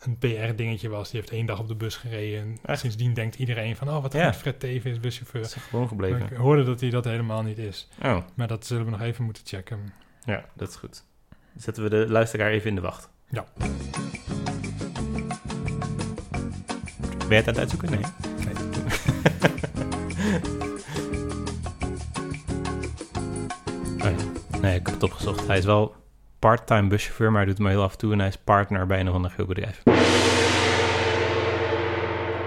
[0.00, 1.10] een PR-dingetje was.
[1.10, 2.40] Die heeft één dag op de bus gereden.
[2.40, 2.80] En Echt?
[2.80, 4.26] sindsdien denkt iedereen van, oh, wat Ja.
[4.26, 5.42] goed, Fred Teven is buschauffeur.
[5.42, 6.18] Dat is gewoon gebleven.
[6.18, 7.88] Maar ik hoorde dat hij dat helemaal niet is.
[8.02, 9.92] Oh, Maar dat zullen we nog even moeten checken.
[10.24, 11.04] ja, dat is goed.
[11.56, 13.08] Zetten we de luisteraar even in de wacht.
[13.30, 13.44] Ja.
[17.28, 17.90] Ben je het aan het uitzoeken?
[17.90, 18.04] Nee.
[20.62, 20.68] Oh
[24.60, 25.46] Nee, ik heb het opgezocht.
[25.46, 25.94] Hij is wel
[26.38, 28.12] part-time buschauffeur, maar hij doet het maar heel af en toe.
[28.12, 29.82] En hij is partner bij een of ander groot bedrijf.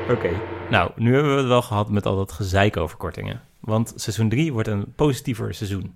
[0.09, 0.29] Oké.
[0.69, 3.41] Nou, nu hebben we het wel gehad met al dat gezeik over kortingen.
[3.59, 5.93] Want seizoen 3 wordt een positiever seizoen.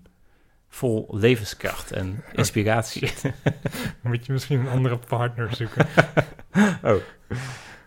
[0.69, 3.11] Vol levenskracht en inspiratie.
[4.01, 5.87] Moet je misschien een andere partner zoeken.
[6.83, 6.95] oh.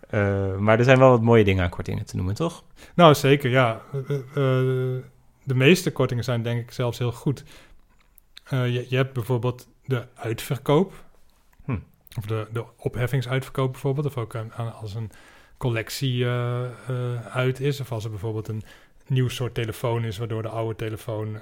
[0.08, 2.64] Eh, maar er zijn wel wat mooie dingen aan kortingen te noemen, toch?
[2.94, 3.80] nou, zeker, ja.
[3.92, 5.02] Eh, eh,
[5.44, 7.44] de meeste kortingen zijn denk ik zelfs heel goed.
[8.50, 11.04] Eh, je, je hebt bijvoorbeeld de uitverkoop.
[11.64, 11.78] Hm.
[12.18, 14.06] Of de, de opheffingsuitverkoop bijvoorbeeld.
[14.06, 15.10] Of ook aan- aan- als een
[15.56, 17.80] collectie eh, eh, uit is.
[17.80, 18.62] Of als er bijvoorbeeld een
[19.06, 20.18] nieuw soort telefoon is...
[20.18, 21.38] waardoor de oude telefoon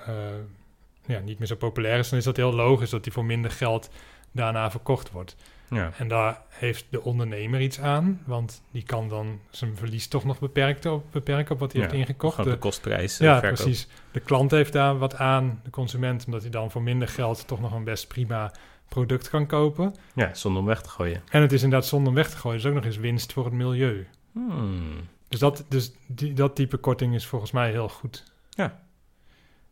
[1.07, 2.09] ja, niet meer zo populair is...
[2.09, 3.91] dan is dat heel logisch dat die voor minder geld
[4.33, 5.37] daarna verkocht wordt.
[5.71, 5.91] Ja.
[5.99, 10.39] En daar heeft de ondernemer iets aan, want die kan dan zijn verlies toch nog
[10.39, 12.37] beperken op, beperken op wat hij Ja, heeft ingekocht.
[12.45, 13.21] De- de kostprijs.
[13.21, 13.57] eh, ja, verkoop.
[13.65, 13.89] precies.
[14.11, 17.61] De klant heeft daar wat aan, de consument, omdat hij dan voor minder geld toch
[17.61, 18.53] nog een best prima
[18.89, 19.95] product kan kopen.
[20.15, 21.23] Ja, zonder om weg te gooien.
[21.31, 23.45] En het is inderdaad zonder om weg te gooien, dus ook nog eens winst voor
[23.45, 24.07] het milieu.
[24.33, 25.01] Hmm.
[25.29, 28.25] Dus dat, dus die, dat type korting is volgens mij heel goed.
[28.51, 28.81] Ja.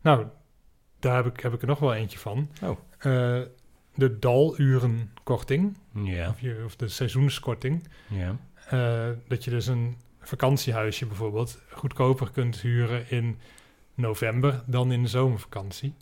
[0.01, 0.25] Nou,
[0.99, 2.49] daar heb ik, heb ik er nog wel eentje van.
[2.63, 2.77] Oh.
[2.97, 3.41] Eh,
[3.97, 7.87] de dalurenkorting, Ja, of, je, of de seizoenskorting.
[8.07, 8.35] ja.
[8.69, 13.37] Eh, dat je dus een vakantiehuisje bijvoorbeeld goedkoper kunt huren in
[13.95, 15.93] november dan in de zomervakantie.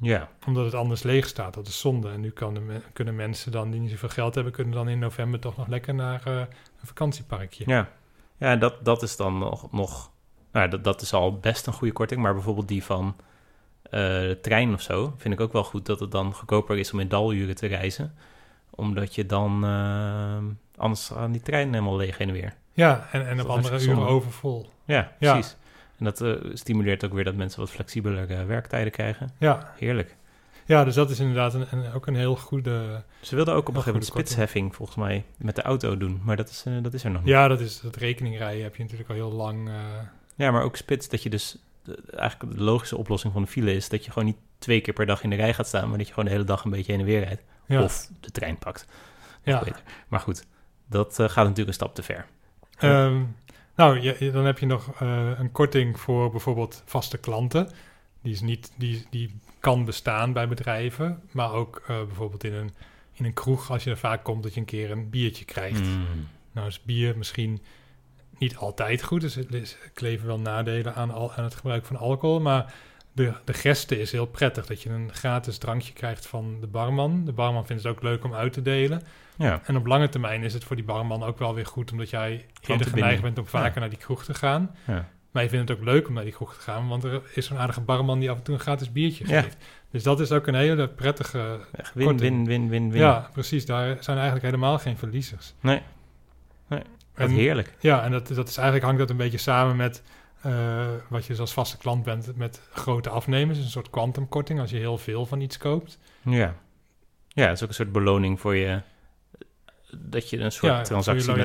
[0.00, 1.54] Ja, Omdat het anders leeg staat.
[1.54, 2.10] Dat is zonde.
[2.10, 4.88] En nu kan de me- kunnen mensen dan die niet zoveel geld hebben, kunnen dan
[4.88, 6.36] in november toch nog lekker naar eh,
[6.80, 7.64] een vakantieparkje.
[7.66, 7.90] ja.
[8.38, 9.72] Ja, dat, dat is dan nog...
[9.72, 10.10] nog
[10.52, 12.20] nou, dat, dat is al best een goede korting.
[12.20, 13.16] Maar bijvoorbeeld die van
[13.90, 15.14] de trein of zo...
[15.16, 18.14] vind ik ook wel goed dat het dan goedkoper is om in daluren te reizen.
[18.70, 19.64] Omdat je dan...
[19.64, 20.36] eh,
[20.82, 22.54] anders aan die trein helemaal leeg heen en weer.
[22.72, 24.70] Ja, en, en op andere uren overvol.
[24.84, 25.32] Ja, Ja.
[25.32, 25.56] precies.
[25.98, 29.30] En dat eh, stimuleert ook weer dat mensen wat flexibeler eh, werktijden krijgen.
[29.38, 29.72] Ja.
[29.78, 30.16] Heerlijk.
[30.64, 33.02] ja, dus dat is inderdaad een, een- ook een heel goede...
[33.20, 36.20] Ze wilden ook op een gegeven moment spitsheffing volgens mij met de auto doen.
[36.24, 37.30] Maar dat is, eh, dat is er nog niet.
[37.30, 39.68] Ja, dat is dat rekeningrijden heb je natuurlijk al heel lang...
[39.68, 39.74] eh,
[40.34, 41.58] Ja, maar ook spits dat je dus...
[41.86, 44.94] de- eigenlijk de logische oplossing van de file is dat je gewoon niet twee keer
[44.94, 46.70] per dag in de rij gaat staan, maar dat je gewoon de hele dag een
[46.70, 47.42] beetje heen en weer rijdt.
[47.66, 47.82] ja.
[47.82, 48.86] Of de trein pakt.
[49.42, 49.58] ja.
[49.58, 49.82] Beter.
[50.08, 50.44] Maar goed,
[50.88, 52.26] dat eh, gaat natuurlijk een stap te ver.
[52.78, 53.22] Ehm,
[53.76, 57.70] nou, je, je- dan heb je nog eh, een korting voor bijvoorbeeld vaste klanten.
[58.22, 62.70] Die, is niet, die, die kan bestaan bij bedrijven, maar ook eh, bijvoorbeeld in een,
[63.12, 65.80] in een kroeg, als je er vaak komt, dat je een keer een biertje krijgt.
[65.84, 66.06] Mm.
[66.52, 67.60] Nou is bier misschien
[68.38, 71.96] niet altijd goed, dus er is- kleven wel nadelen aan, al, aan het gebruik van
[71.96, 72.74] alcohol, maar
[73.12, 77.24] de, de gesten is heel prettig dat je een gratis drankje krijgt van de barman.
[77.24, 79.02] De barman vindt het ook leuk om uit te delen.
[79.38, 82.10] Ja, En op lange termijn is het voor die barman ook wel weer goed, omdat
[82.10, 83.80] jij eerder geneigd bent om vaker Ja.
[83.80, 84.76] naar die kroeg te gaan.
[84.86, 85.08] ja.
[85.30, 87.46] Maar je vindt het ook leuk om naar die kroeg te gaan, want er is
[87.46, 89.42] zo'n aardige barman die af en toe een gratis biertje Ja.
[89.42, 89.56] geeft.
[89.90, 91.60] Dus dat is ook een hele prettige...
[91.94, 93.00] Win, win, win, win, win.
[93.00, 93.66] Ja, precies.
[93.66, 95.54] Daar zijn eigenlijk helemaal geen verliezers.
[95.60, 95.82] Nee.
[96.68, 96.82] Nee,
[97.24, 97.74] En- heerlijk.
[97.80, 100.02] Ja, en dat, dat is eigenlijk hangt dat een beetje samen met
[100.42, 103.58] eh, wat je dus als vaste klant bent met grote afnemers.
[103.58, 105.98] Een soort kwantumkorting als je heel veel van iets koopt.
[106.22, 106.54] Ja.
[107.28, 108.80] Ja, het is ook een soort beloning voor je...
[109.98, 111.36] Dat je een soort Ja, voor je transactie met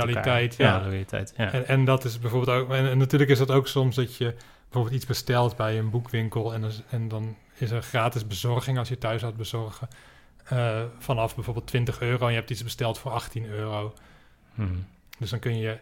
[0.57, 0.79] Ja, ja.
[0.79, 1.33] loyaliteit.
[1.37, 1.51] Ja.
[1.51, 2.71] En, en dat is bijvoorbeeld ook.
[2.71, 6.53] En, en natuurlijk is dat ook soms dat je bijvoorbeeld iets bestelt bij een boekwinkel.
[6.53, 9.87] En, dan is- en dan is er gratis bezorging als je thuis gaat bezorgen.
[10.43, 13.93] eh, vanaf bijvoorbeeld 20 euro en je hebt iets besteld voor 18 euro.
[14.53, 14.85] Hmm.
[15.21, 15.77] Dus dan kun je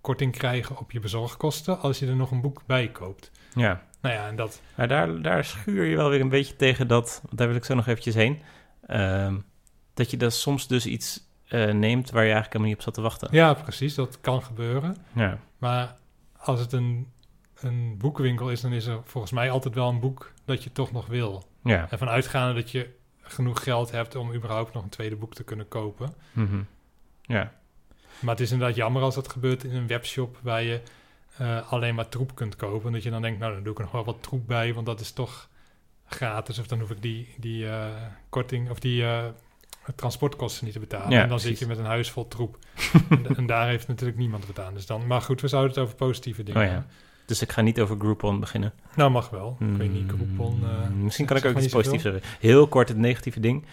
[0.00, 3.30] korting krijgen op je bezorgkosten als je er nog een boek bij koopt.
[3.54, 6.88] Ja, Nou ja, en dat, maar daar, daar schuur je wel weer een beetje tegen
[6.88, 8.42] dat, want daar wil ik zo nog eventjes heen,
[8.86, 9.38] ehm,
[9.94, 12.94] dat je dan soms dus iets eh, neemt waar je eigenlijk helemaal niet op zat
[12.94, 13.28] te wachten.
[13.30, 14.96] ja, precies, dat kan gebeuren.
[15.14, 15.96] Ja, Maar
[16.36, 17.08] als het een,
[17.54, 20.92] een boekenwinkel is, dan is er volgens mij altijd wel een boek dat je toch
[20.92, 21.48] nog wil.
[21.64, 21.86] ja.
[21.90, 25.68] En vanuitgaande dat je genoeg geld hebt om überhaupt nog een tweede boek te kunnen
[25.68, 26.14] kopen.
[26.32, 26.62] Mhm.
[27.22, 27.52] ja.
[28.20, 30.80] Maar het is inderdaad jammer als dat gebeurt in een webshop waar je
[31.36, 32.92] eh, alleen maar troep kunt kopen.
[32.92, 34.86] Dat je dan denkt, nou dan doe ik er nog wel wat troep bij, want
[34.86, 35.48] dat is toch
[36.06, 36.58] gratis.
[36.58, 37.86] Of dan hoef ik die, die eh,
[38.28, 39.24] korting of die eh,
[39.96, 41.10] transportkosten niet te betalen.
[41.10, 41.48] Ja, en dan precies.
[41.48, 42.58] zit je met een huis vol troep.
[43.10, 44.74] en, en daar heeft natuurlijk niemand wat aan.
[44.74, 46.86] Dus dan, maar goed, we zouden het over positieve dingen Oh ja.
[47.26, 48.72] Dus ik ga niet over Groupon beginnen.
[48.96, 49.56] Nou, mag wel.
[49.60, 50.60] Ik weet niet, Groupon...
[50.64, 52.22] eh, Mm, Misschien kan ik ook iets positiefs zeggen.
[52.40, 53.64] Heel kort het negatieve ding.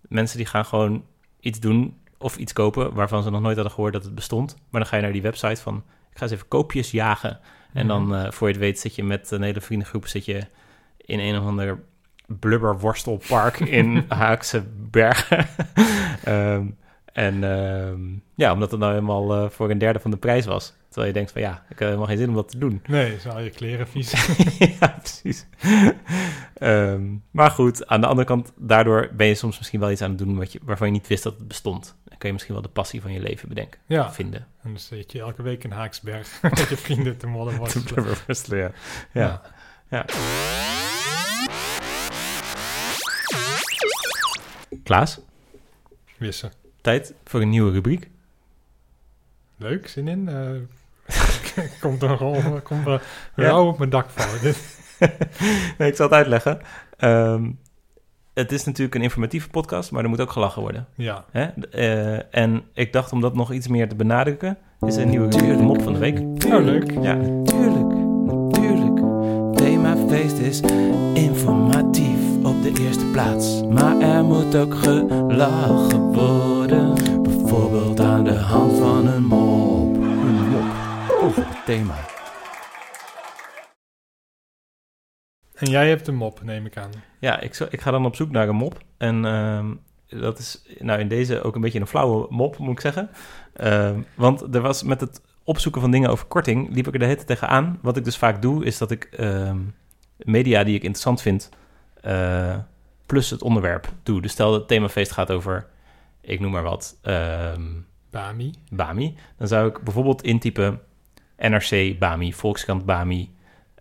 [0.00, 1.04] Mensen die gaan gewoon
[1.40, 4.56] iets doen of iets kopen waarvan ze nog nooit hadden gehoord dat het bestond.
[4.70, 5.76] Maar dan ga je naar die website van,
[6.10, 7.38] ik ga eens even koopjes jagen.
[7.72, 8.14] En dan, Mhm.
[8.14, 10.40] eh, voor je het weet, zit je met een hele vriendengroep zit je
[10.96, 11.80] in een of ander
[12.26, 15.46] blubberworstelpark in Haakse Bergen.
[16.24, 16.66] Ehm,
[17.12, 18.00] en ehm,
[18.34, 20.74] ja, omdat het nou helemaal eh, voor een derde van de prijs was.
[20.86, 22.82] Terwijl je denkt van ja, ik heb helemaal geen zin om dat te doen.
[22.86, 24.10] Nee, zijn al je kleren vies.
[24.80, 25.46] ja, precies.
[26.54, 30.08] Ehm, maar goed, aan de andere kant, daardoor ben je soms misschien wel iets aan
[30.10, 31.96] het doen wat je, waarvan je niet wist dat het bestond.
[32.24, 34.40] Kun je misschien wel de passie van je leven bedenken, ja, vinden.
[34.62, 38.16] en dan zit je elke week in Haaksberg met je vrienden te modder worstelen.
[38.26, 38.70] worstelen, ja.
[39.12, 39.42] ja.
[39.88, 40.04] Ja.
[44.82, 45.20] Klaas,
[46.16, 46.52] Wissen.
[46.80, 48.10] tijd voor een nieuwe rubriek.
[49.56, 50.28] Leuk, zin in?
[50.28, 53.02] Eh, komt er rol, komt er
[53.36, 53.44] Ja.
[53.44, 54.54] rauw op mijn dak vallen.
[55.78, 56.60] Nee, ik zal het uitleggen.
[56.96, 57.50] Ehm,
[58.34, 60.86] het is natuurlijk een informatieve podcast, maar er moet ook gelachen worden.
[60.94, 61.44] ja, Hè?
[61.70, 65.56] Eh, en ik dacht om dat nog iets meer te benadrukken, is een nieuwe de
[65.62, 66.18] mop van de week.
[66.52, 66.90] oh leuk.
[67.00, 67.94] Ja, Natuurlijk,
[68.26, 69.02] natuurlijk.
[69.56, 70.60] Themafeest is
[71.14, 73.62] informatief op de eerste plaats.
[73.68, 76.94] Maar er moet ook gelachen worden.
[77.22, 79.94] Bijvoorbeeld aan de hand van een mop.
[79.96, 80.64] Een mop
[81.22, 81.94] over het thema.
[85.54, 86.90] En jij hebt een mop, neem ik aan.
[87.18, 88.78] ja ik, zo- ik ga dan op zoek naar een mop.
[88.96, 89.74] En ehm,
[90.22, 93.10] dat is nou in deze ook een beetje een flauwe mop, moet ik zeggen.
[93.52, 97.04] Ehm, want er was met het opzoeken van dingen over korting, liep ik er de
[97.04, 97.78] hele tijd tegenaan.
[97.82, 99.58] Wat ik dus vaak doe, is dat ik ehm,
[100.18, 101.48] media die ik interessant vind,
[102.00, 102.56] eh,
[103.06, 104.20] plus het onderwerp doe.
[104.22, 105.66] Dus stel dat het themafeest gaat over,
[106.20, 106.96] ik noem maar wat,
[108.10, 108.52] Bami.
[108.70, 109.14] Bami.
[109.38, 110.80] Dan zou ik bijvoorbeeld intypen
[111.38, 113.34] NRC Bami, Volkskrant Bami,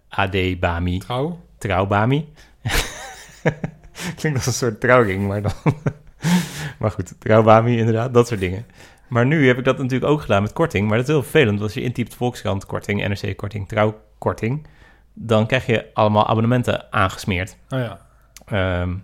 [0.09, 1.39] AD Bami, Trouw.
[1.63, 2.33] Trouw Bami.
[4.15, 5.51] Klinkt als een soort trouwring, maar dan...
[6.79, 8.65] maar goed, Trouw Bami inderdaad, dat soort dingen.
[9.07, 11.49] Maar nu heb ik dat natuurlijk ook gedaan met korting, maar dat is heel vervelend.
[11.49, 14.67] want Als je intypt Volkskrant korting, NRC korting, Trouw korting,
[15.13, 17.57] dan krijg je allemaal abonnementen aangesmeerd.
[17.69, 17.99] Oh ja.
[18.45, 18.95] Ehm,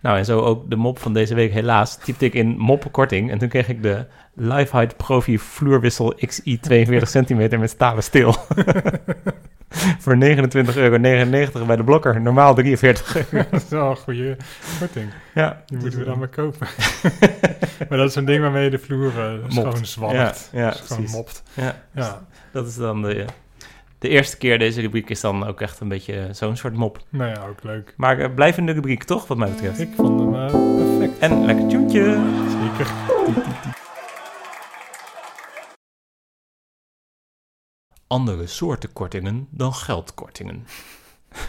[0.00, 1.52] nou, en zo ook de mop van deze week.
[1.52, 3.30] Helaas typte ik in mop korting.
[3.30, 8.34] En toen kreeg ik de Lifehide Profi vloerwissel XI 42 centimeter met stalen steel.
[10.02, 12.20] Voor 29,99 euro bij de blokker.
[12.20, 13.46] Normaal 43 euro.
[13.50, 14.36] Dat is wel een goede
[14.78, 15.10] korting.
[15.34, 16.66] Ja, Die moeten we dan maar kopen.
[17.88, 20.48] maar dat is een ding waarmee je de vloer uh, schoon Ja, zwabbert.
[20.52, 21.12] ja, schoon precies.
[21.14, 21.42] mopt.
[21.54, 23.24] Ja, Ja, dat is dan de,
[23.98, 24.58] de eerste keer.
[24.58, 26.98] Deze rubriek is dan ook echt een beetje zo'n soort mop.
[27.08, 27.94] nou ja, ook leuk.
[27.96, 29.80] Maar uh, blijvende rubriek toch, wat mij betreft.
[29.80, 31.18] Ik vond hem uh, perfect.
[31.18, 32.20] En lekker tjoentje.
[32.48, 32.92] Zeker.
[38.12, 40.66] Andere soorten kortingen dan geldkortingen.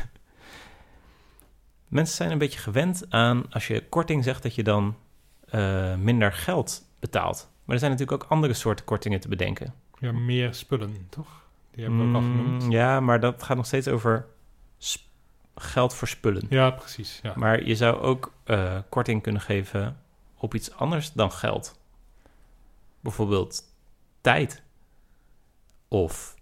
[1.87, 4.95] Mensen zijn een beetje gewend aan als je korting zegt dat je dan
[5.51, 7.49] uh, minder geld betaalt.
[7.63, 9.73] Maar er zijn natuurlijk ook andere soorten kortingen te bedenken.
[9.99, 11.41] Ja, meer spullen, toch?
[11.71, 12.63] Die hebben we ook al genoemd.
[12.63, 14.25] Mm, ja, maar dat gaat nog steeds over
[15.55, 16.45] geld voor spullen.
[16.49, 17.19] Ja, precies.
[17.23, 17.33] Ja.
[17.35, 19.97] Maar je zou ook uh, korting kunnen geven
[20.37, 21.79] op iets anders dan geld.
[22.99, 23.63] Bijvoorbeeld
[24.21, 24.61] tijd.
[25.87, 26.35] Of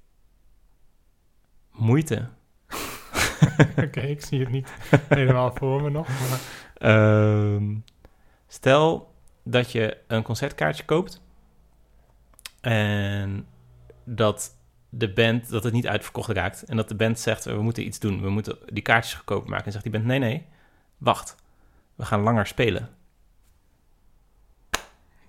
[1.82, 2.28] moeite.
[3.72, 4.74] Oké, okay, ik zie het niet
[5.10, 6.08] helemaal voor me nog.
[6.08, 6.40] Maar...
[6.80, 7.62] Uh,
[8.48, 9.14] stel
[9.44, 11.22] dat je een concertkaartje koopt
[12.62, 13.48] en
[14.04, 14.56] dat
[14.90, 18.00] de band dat het niet uitverkocht raakt en dat de band zegt we moeten iets
[18.00, 20.46] doen, we moeten die kaartjes goedkoper maken en zegt die band nee nee,
[20.98, 21.36] wacht,
[21.96, 22.90] we gaan langer spelen.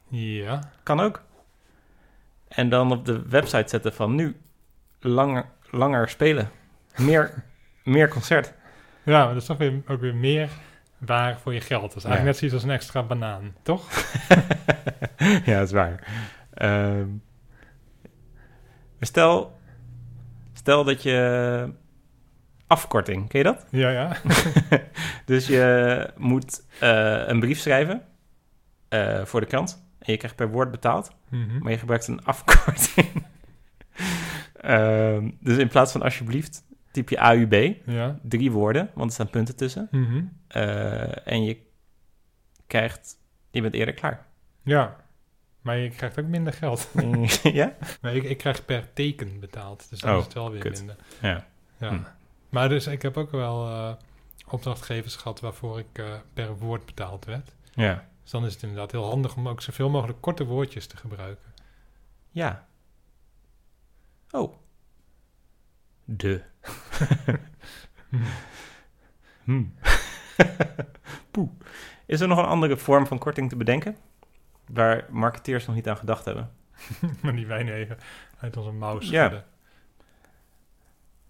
[0.09, 0.71] Ja.
[0.83, 1.23] Kan ook.
[2.49, 4.41] En dan op de website zetten van nu
[5.01, 6.51] langer, langer spelen.
[6.97, 7.45] Meer,
[7.85, 8.53] meer concert.
[9.03, 10.49] Ja, maar dat is toch weer, ook weer meer
[10.99, 11.83] waar voor je geld.
[11.83, 12.25] Dat is eigenlijk Ja.
[12.25, 13.89] net zoiets als een extra banaan, toch?
[15.45, 16.07] ja, dat is waar.
[16.55, 17.07] Ehm,
[19.01, 19.59] stel,
[20.53, 21.69] stel dat je
[22.67, 23.67] afkorting, ken je dat?
[23.71, 24.17] Ja, ja.
[25.25, 28.03] Dus je moet eh, een brief schrijven
[28.89, 29.85] eh, voor de krant.
[29.99, 31.11] En je krijgt per woord betaald.
[31.29, 31.59] Mhm.
[31.59, 33.25] Maar je gebruikt een afkorting.
[34.63, 37.75] Ehm, dus in plaats van alsjeblieft typ je AUB.
[37.87, 38.19] Ja.
[38.23, 39.89] Drie woorden, want er staan punten tussen.
[39.91, 40.25] Mhm.
[40.49, 41.59] Eh, en je
[42.67, 43.17] krijgt...
[43.51, 44.27] Je bent eerder klaar.
[44.63, 44.97] Ja.
[45.61, 46.89] Maar je krijgt ook minder geld.
[47.43, 47.77] ja?
[48.01, 49.91] Nee, ik, ik krijg per teken betaald.
[49.91, 50.79] Dus dan Oh, is het wel weer kut.
[50.79, 50.97] minder.
[51.21, 51.47] Ja.
[51.79, 51.89] Ja.
[51.89, 51.99] Hm.
[52.49, 53.93] Maar dus ik heb ook wel eh,
[54.49, 57.55] opdrachtgevers gehad waarvoor ik eh, per woord betaald werd.
[57.75, 58.05] Ja.
[58.23, 61.53] Dus dan is het inderdaad heel handig om ook zoveel mogelijk korte woordjes te gebruiken.
[62.31, 62.67] Ja.
[64.33, 64.55] Oh.
[66.05, 66.43] De.
[69.45, 69.65] Hm.
[71.31, 71.49] Poeh.
[72.07, 73.97] Is er nog een andere vorm van korting te bedenken?
[74.67, 76.51] Waar marketeers nog niet aan gedacht hebben.
[77.23, 77.99] maar die wij even
[78.39, 79.07] uit onze mouw Ja.
[79.07, 79.45] schudden.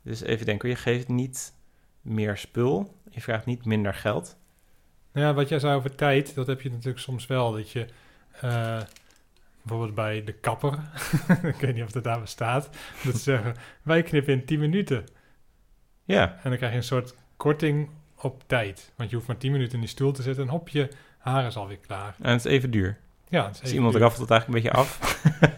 [0.03, 1.55] Dus even denken, je geeft niet
[2.01, 3.01] meer spul.
[3.11, 4.37] Je vraagt niet minder geld.
[5.13, 7.53] Nou ja, wat jij zei over tijd, dat heb je natuurlijk soms wel.
[7.53, 7.87] Dat je
[8.41, 8.81] eh,
[9.63, 10.79] bijvoorbeeld bij de kapper,
[11.43, 12.69] ik weet niet of dat daar bestaat,
[13.05, 15.05] dat ze zeggen, wij knippen in 10 minuten.
[16.05, 16.23] Ja.
[16.43, 18.93] En dan krijg je een soort korting op tijd.
[18.97, 21.47] Want je hoeft maar 10 minuten in die stoel te zitten en hop, je haar
[21.47, 22.15] is alweer klaar.
[22.21, 22.99] En het is even duur.
[23.29, 24.99] Ja, het is Dus iemand raffelt het eigenlijk een beetje af.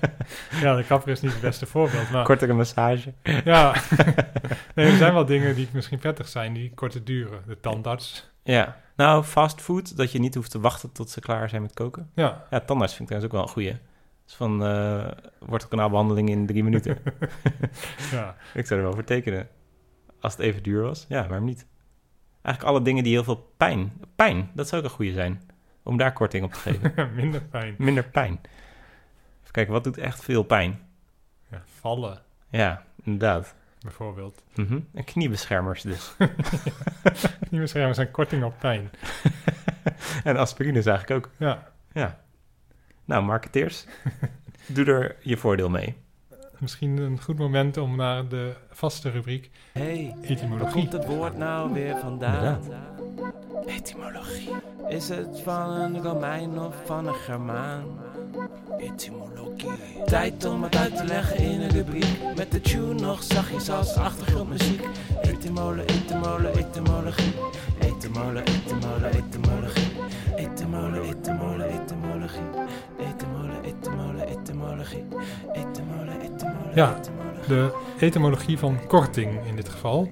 [0.61, 3.13] Ja, de kapper is niet het beste voorbeeld, maar Kortere massage.
[3.45, 3.75] ja.
[4.75, 7.43] nee, er zijn wel dingen die misschien prettig zijn, die korter duren.
[7.47, 8.31] De tandarts.
[8.43, 8.81] Ja.
[8.97, 12.11] Nou, fastfood, dat je niet hoeft te wachten tot ze klaar zijn met koken.
[12.15, 13.77] Ja, Ja, tandarts vind ik trouwens ook wel een goeie.
[14.25, 15.09] Dus van eh
[15.39, 16.99] wortelkanaalbehandeling in drie minuten.
[18.13, 18.37] ja.
[18.55, 19.49] ik zou er wel voor tekenen.
[20.21, 21.05] Als het even duur was.
[21.09, 21.67] Ja, waarom niet?
[22.43, 23.93] Eigenlijk alle dingen die heel veel pijn...
[24.17, 25.43] Pijn, dat zou ook een goede zijn.
[25.83, 27.11] Om daar korting op te geven.
[27.15, 27.75] minder pijn.
[27.79, 28.41] Minder pijn.
[29.41, 30.79] Even kijken, wat doet echt veel pijn?
[31.51, 33.55] Ja, vallen, Ja, inderdaad.
[33.81, 34.43] bijvoorbeeld.
[34.55, 34.81] Mhm.
[34.95, 36.15] En kniebeschermers dus.
[37.51, 38.91] Niet beschermen zijn korting op pijn.
[40.25, 41.33] en aspirine is eigenlijk ook.
[41.39, 42.23] Ja, Ja.
[43.05, 43.85] Nou, marketeers,
[44.75, 45.95] doe er je voordeel mee.
[46.59, 50.73] misschien een goed moment om naar de vaste rubriek Hey, waar etymologie.
[50.73, 52.61] komt het woord nou weer vandaan?
[53.67, 54.51] Etymologie.
[54.89, 57.85] Is het van een Romein of van een Germaan?
[58.79, 59.33] Etymologie.
[60.05, 63.95] Tijd om het uit te leggen in een rubriek Met de tune nog zachtjes als
[63.97, 64.85] achtergrondmuziek
[65.23, 67.35] Etymole, etymole, etymologie
[67.81, 69.93] Etymole, etymole, etymologie
[70.37, 72.04] Etymole, etymole, etymologie
[74.35, 75.05] etymologie
[76.75, 76.95] Ja.
[76.95, 80.09] etymologie De etymologie van korting in dit geval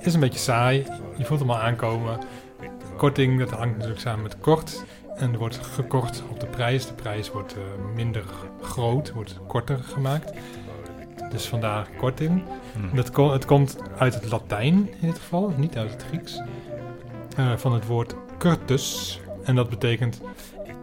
[0.00, 0.86] is een beetje saai.
[1.16, 2.18] Je voelt hem al aankomen.
[2.96, 4.84] Korting, dat hangt natuurlijk samen met kort.
[5.16, 6.86] En er wordt gekort op de prijs.
[6.86, 7.60] De prijs wordt eh,
[7.94, 8.24] minder
[8.62, 10.32] groot, wordt korter gemaakt.
[11.30, 12.42] Dus vandaar korting.
[12.90, 12.96] Hm.
[12.96, 16.40] Dat ko- het komt uit het Latijn in dit geval, niet uit het Grieks.
[17.36, 19.20] Eh, van het woord curtus.
[19.44, 20.20] En dat betekent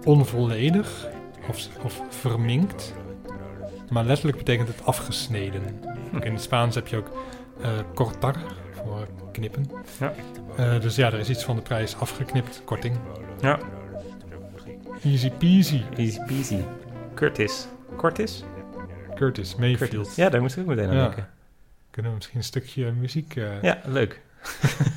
[0.06, 1.08] onvolledig
[1.50, 2.94] of, of verminkt.
[3.90, 5.62] Maar letterlijk betekent het afgesneden.
[6.16, 7.12] Ook in het Spaans heb je ook
[7.62, 8.36] eh cortar,
[8.84, 9.72] voor knippen.
[10.00, 10.14] Ja.
[10.58, 12.96] Eh, dus ja, er is iets van de prijs afgeknipt, korting.
[13.42, 13.60] Ja,
[15.04, 15.82] Easy peasy.
[15.98, 16.58] easy peasy.
[17.16, 17.68] Curtis.
[17.98, 18.44] Curtis?
[19.16, 19.90] Curtis Mayfield.
[19.92, 20.16] Curtis.
[20.16, 21.02] Ja, daar moest ik ook meteen aan Ja.
[21.04, 21.30] denken.
[21.92, 23.36] Kunnen we misschien een stukje muziek...
[23.36, 24.22] eh, Ja, leuk.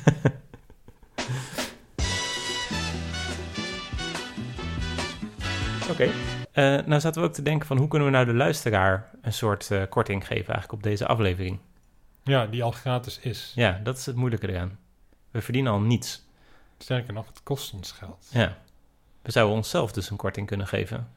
[5.95, 6.11] Oké.
[6.51, 9.33] Eh, nou zaten we ook te denken van hoe kunnen we nou de luisteraar een
[9.33, 11.59] soort eh, korting geven eigenlijk op deze aflevering.
[12.23, 13.51] ja, die al gratis is.
[13.55, 14.79] Ja, dat is het moeilijke eraan.
[15.31, 16.25] We verdienen al niets.
[16.77, 18.27] Sterker nog, het kost ons geld.
[18.31, 18.57] Ja.
[19.21, 21.11] We zouden onszelf dus een korting kunnen geven.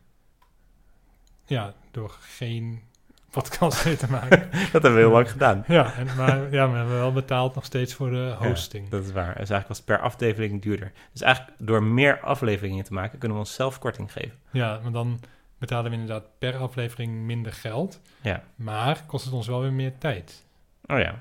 [1.45, 2.83] Ja, door geen
[3.31, 4.51] podcast mee te maken.
[4.51, 5.65] Dat hebben we heel lang gedaan.
[5.67, 8.89] ja, en, maar ja, we hebben wel betaald nog steeds voor de hosting.
[8.89, 9.27] Dat is waar.
[9.27, 10.93] Dus eigenlijk was per aflevering duurder.
[11.13, 14.39] Dus eigenlijk door meer afleveringen te maken kunnen we onszelf korting geven.
[14.51, 15.21] Ja, maar dan
[15.59, 18.01] betalen we inderdaad per aflevering minder geld.
[18.21, 18.43] Ja.
[18.55, 20.45] Maar kost het ons wel weer meer tijd.
[20.87, 21.21] Oh ja.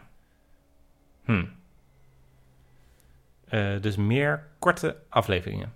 [1.24, 1.46] Hm.
[3.48, 5.74] Eh, dus meer korte afleveringen.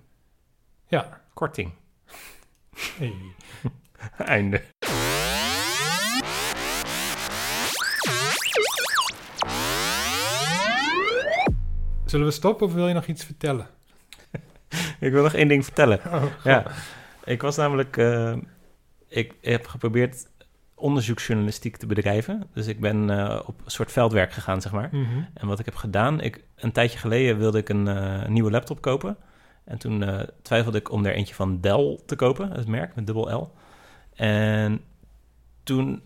[0.88, 1.72] Ja, Korting.
[2.98, 3.14] hey.
[4.18, 4.62] Einde.
[12.12, 13.68] Zullen we stoppen of wil je nog iets vertellen?
[15.00, 16.00] Ik wil nog één ding vertellen.
[16.14, 16.66] Oh, Ja.
[17.24, 17.98] Ik was namelijk...
[17.98, 18.34] eh,
[19.08, 20.28] ik heb geprobeerd
[20.76, 22.50] onderzoeksjournalistiek te bedrijven.
[22.54, 24.90] Dus ik ben eh, op een soort veldwerk gegaan, zeg maar.
[24.92, 25.22] Mhm.
[25.34, 28.82] En wat ik heb gedaan, ik, een tijdje geleden wilde ik een eh, nieuwe laptop
[28.82, 29.18] kopen.
[29.64, 33.34] En toen twijfelde ik om er eentje van Dell te kopen, het merk met dubbel
[33.34, 33.54] L.
[34.16, 34.82] En
[35.64, 36.02] toen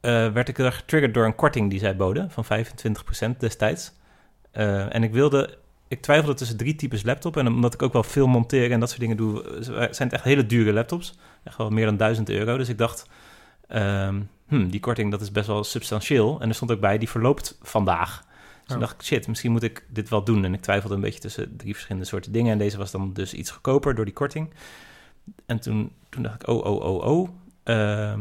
[0.00, 3.92] werd ik er getriggerd door een korting die zij boden van 25% destijds.
[4.54, 7.36] Eh, en ik wilde, ik twijfelde tussen drie types laptop.
[7.36, 10.24] En omdat ik ook wel veel monteren en dat soort dingen doe, zijn het echt
[10.24, 11.14] hele dure laptops.
[11.44, 12.56] Echt wel meer dan 1000 euro.
[12.56, 13.06] Dus ik dacht,
[13.68, 16.40] ehm, hm, die korting dat is best wel substantieel.
[16.40, 18.22] En er stond ook bij, die verloopt vandaag.
[18.22, 18.82] Dus toen Oh.
[18.82, 20.44] dacht ik, shit, misschien moet ik dit wel doen.
[20.44, 22.52] En ik twijfelde een beetje tussen drie verschillende soorten dingen.
[22.52, 24.50] En deze was dan dus iets goedkoper door die korting.
[25.46, 27.28] En toen, toen dacht ik, oh, oh, oh, oh.
[27.62, 28.20] ehm,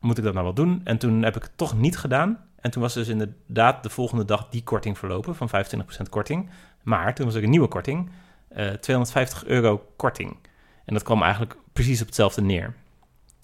[0.00, 0.80] moet ik dat nou wel doen?
[0.84, 2.47] En toen heb ik het toch niet gedaan.
[2.60, 6.50] En toen was dus inderdaad de volgende dag die korting verlopen van 25% korting.
[6.82, 8.10] Maar toen was er een nieuwe korting,
[8.48, 10.36] eh 250 euro korting.
[10.84, 12.74] En dat kwam eigenlijk precies op hetzelfde neer.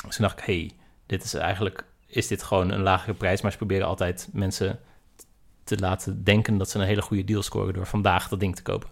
[0.07, 0.71] Dus toen dacht ik, hey,
[1.07, 3.41] dit is eigenlijk, is dit gewoon een lagere prijs?
[3.41, 4.81] Maar ze proberen altijd mensen
[5.65, 8.63] te laten denken dat ze een hele goede deal scoren door vandaag dat ding te
[8.63, 8.91] kopen.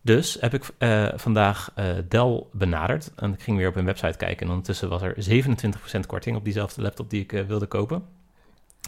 [0.00, 4.16] Dus heb ik eh, vandaag eh, Dell benaderd en ik ging weer op hun website
[4.16, 4.46] kijken.
[4.46, 5.42] En ondertussen was er
[5.96, 8.04] 27% korting op diezelfde laptop die ik eh, wilde kopen.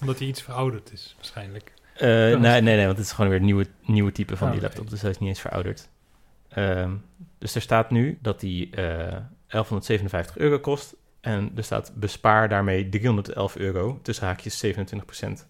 [0.00, 1.72] Omdat hij iets verouderd is, waarschijnlijk.
[1.94, 4.52] Eh, nee, nee, nee, want het is gewoon weer het nieuwe, nieuwe type van Ah,
[4.52, 4.90] die laptop.
[4.90, 5.88] Dus hij is niet eens verouderd.
[6.48, 6.94] Ehm,
[7.38, 10.96] dus er staat nu dat die eh 1157 euro kost.
[11.20, 15.46] En er staat bespaar daarmee 311 euro, tussen haakjes 27%.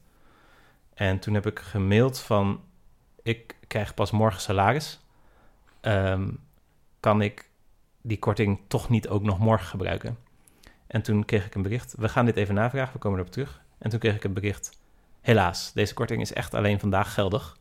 [0.95, 2.61] En toen heb ik gemaild van,
[3.23, 5.01] ik krijg pas morgen salaris.
[5.81, 6.31] Ehm,
[7.01, 7.49] kan ik
[8.01, 10.19] die korting toch niet ook nog morgen gebruiken?
[10.87, 13.63] En toen kreeg ik een bericht, we gaan dit even navragen, we komen erop terug.
[13.79, 14.79] En toen kreeg ik een bericht,
[15.21, 17.57] helaas, deze korting is echt alleen vandaag geldig.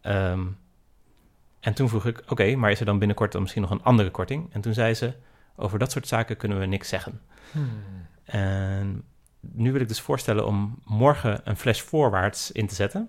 [0.00, 0.46] Ehm,
[1.60, 4.10] en toen vroeg ik, oké, maar is er dan binnenkort dan misschien nog een andere
[4.10, 4.52] korting?
[4.52, 5.14] En toen zei ze,
[5.56, 7.20] over dat soort zaken kunnen we niks zeggen.
[7.52, 7.82] Hmm.
[8.24, 9.04] En
[9.40, 13.08] nu wil ik dus voorstellen om morgen een flash voorwaarts in te zetten.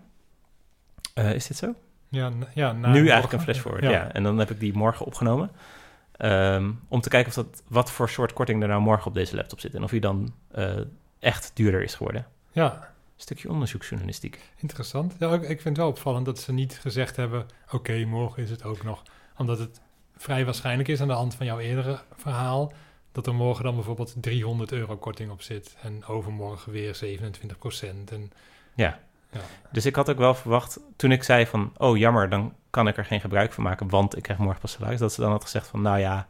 [1.14, 1.76] Eh, is dit zo?
[2.10, 2.98] Ja, ja nu morgen.
[3.00, 4.12] eigenlijk een flash forward, ja.
[4.12, 5.52] En dan heb ik die morgen opgenomen.
[6.12, 9.36] Ehm, om te kijken of dat, wat voor soort korting er nou morgen op deze
[9.36, 9.76] laptop zit.
[9.76, 10.80] En of die dan eh,
[11.20, 12.26] echt duurder is geworden.
[12.54, 14.40] Ja, stukje onderzoeksjournalistiek.
[14.58, 15.16] interessant.
[15.20, 17.46] Ja, ik vind het wel opvallend dat ze niet gezegd hebben...
[17.72, 19.04] oké, morgen is het ook nog.
[19.38, 19.82] Omdat het
[20.18, 22.74] vrij waarschijnlijk is aan de hand van jouw eerdere verhaal...
[23.12, 25.76] dat er morgen dan bijvoorbeeld 300 euro korting op zit...
[25.82, 28.12] en overmorgen weer 27 procent.
[28.12, 28.32] En
[28.76, 29.00] Ja.
[29.32, 29.42] Ja.
[29.72, 31.74] Dus ik had ook wel verwacht, toen ik zei van...
[31.78, 33.90] oh, jammer, dan kan ik er geen gebruik van maken...
[33.90, 35.00] want ik krijg morgen pas salaris...
[35.00, 36.28] dat ze dan had gezegd van, nou ja,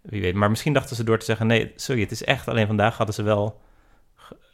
[0.00, 0.34] wie weet.
[0.34, 1.46] Maar misschien dachten ze door te zeggen...
[1.46, 2.96] nee, sorry, het is echt alleen vandaag...
[2.96, 3.60] hadden ze wel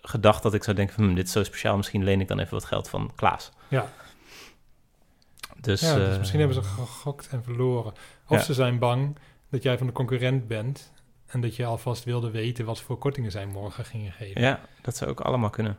[0.09, 0.95] gedacht dat ik zou denken...
[0.95, 3.51] van, hm, dit is zo speciaal, misschien leen ik dan even wat geld van Klaas.
[3.69, 3.87] Ja.
[5.61, 7.93] Dus, ja, dus eh, misschien hebben ze gegokt en verloren.
[8.29, 8.43] Of Ja.
[8.45, 9.17] ze zijn bang
[9.51, 10.93] dat jij van de concurrent bent...
[11.27, 14.41] en dat je alvast wilde weten wat voor kortingen zij morgen gingen geven.
[14.41, 15.79] Ja, dat zou ook allemaal kunnen.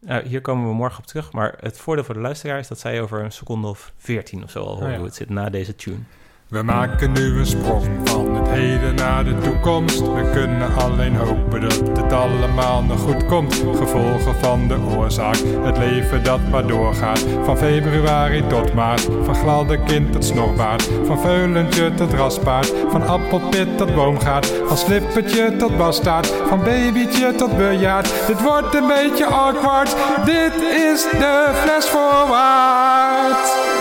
[0.00, 1.32] Nou, hier komen we morgen op terug.
[1.32, 4.50] Maar het voordeel voor de luisteraar is dat zij over een seconde of veertien of
[4.50, 4.96] zo al horen Oh ja.
[4.96, 6.02] hoe het zit na deze tune.
[6.50, 9.98] We maken nu een sprong van het heden naar de toekomst.
[9.98, 13.54] We kunnen alleen hopen dat het allemaal nog goed komt.
[13.54, 17.24] Gevolgen van de oorzaak, het leven dat maar doorgaat.
[17.44, 20.88] Van februari tot maart, van gladde kind tot snorbaard.
[21.04, 24.46] Van veulentje tot raspaard, van appelpit tot boomgaard.
[24.66, 28.26] Van slippertje tot bastaard, van babytje tot bejaard.
[28.26, 33.79] Dit wordt een beetje awkward, dit is de fles voorwaarts.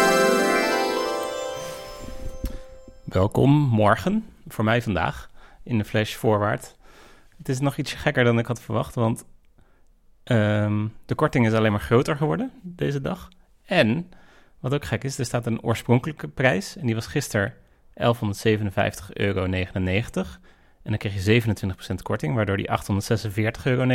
[3.10, 5.30] Welkom morgen, voor mij vandaag,
[5.64, 6.76] in de Flash Voorwaard.
[7.38, 9.26] Het is nog iets gekker dan ik had verwacht, want
[10.24, 13.30] ehm, de korting is alleen maar groter geworden deze dag.
[13.66, 14.12] En,
[14.60, 19.44] wat ook gek is, er staat een oorspronkelijke prijs en die was gisteren 1157,99 euro.
[19.44, 19.66] En
[20.84, 23.88] dan kreeg je 27% korting, waardoor die 846,99 euro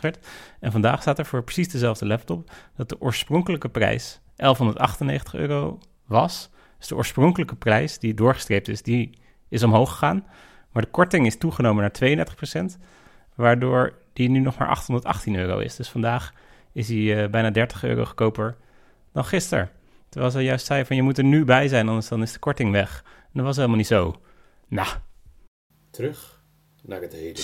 [0.00, 0.26] werd.
[0.60, 6.50] En vandaag staat er voor precies dezelfde laptop dat de oorspronkelijke prijs 1198 euro was.
[6.80, 10.26] Dus de oorspronkelijke prijs die doorgestreept is, die is omhoog gegaan.
[10.72, 12.26] Maar de korting is toegenomen naar
[12.74, 12.80] 32%,
[13.34, 15.76] waardoor die nu nog maar 818 euro is.
[15.76, 16.32] Dus vandaag
[16.72, 18.56] is hij eh, bijna 30 euro goedkoper
[19.12, 19.70] dan gisteren.
[20.08, 22.38] Terwijl ze juist zei van je moet er nu bij zijn, anders dan is de
[22.38, 23.02] korting weg.
[23.04, 24.20] En dat was helemaal niet zo.
[24.68, 24.88] Nou,
[25.90, 26.42] Terug
[26.82, 27.42] naar het heden.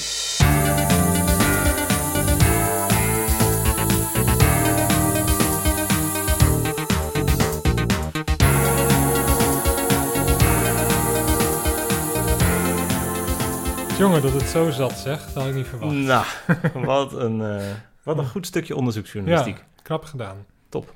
[13.99, 15.95] Jongen, dat het zo zat zegt, dat had ik niet verwacht.
[15.95, 16.25] nou
[16.87, 19.57] wat, een, eh, wat een goed stukje onderzoeksjournalistiek.
[19.57, 20.47] Ja, knap gedaan.
[20.69, 20.95] Top.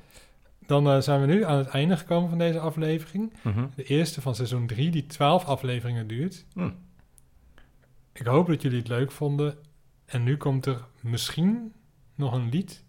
[0.65, 3.33] Dan eh, zijn we nu aan het einde gekomen van deze aflevering.
[3.41, 3.65] Mhm.
[3.75, 6.45] De eerste van seizoen 3, die 12 afleveringen duurt.
[6.53, 6.69] Hm.
[8.13, 9.57] Ik hoop dat jullie het leuk vonden.
[10.05, 11.73] En nu komt er misschien
[12.15, 12.83] nog een lied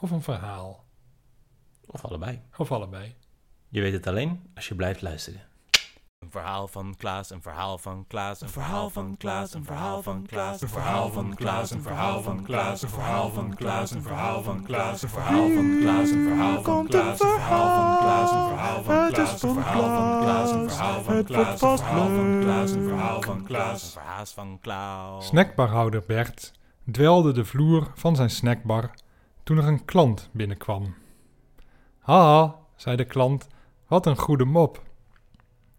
[0.00, 0.84] of een verhaal.
[1.86, 2.40] Of allebei.
[2.56, 3.14] Of allebei.
[3.68, 5.40] Je weet het alleen als je blijft luisteren.
[6.36, 10.60] Verhaal van Klaas, een verhaal van Klaas, een verhaal van Klaas, een verhaal van Klaas,
[10.60, 14.64] een verhaal van Klaas, een verhaal van Klaas, een verhaal van Klaas, een verhaal van
[14.64, 18.82] Klaas, een verhaal van Klaas, een verhaal van Klaas, een verhaal van Klaas, een verhaal
[18.82, 22.82] van Klaas, een verhaal van Klaas, een verhaal van Klaas, een verhaal van Klaas, een
[22.88, 25.26] verhaal van Klaas, een verhaal van Klaas.
[25.26, 26.52] Snackbarhouder Bert
[26.90, 28.90] dwelde de vloer van zijn snackbar
[29.42, 30.94] toen er een klant binnenkwam.
[31.98, 33.46] Haha, zei de klant,
[33.86, 34.84] wat een goede mop.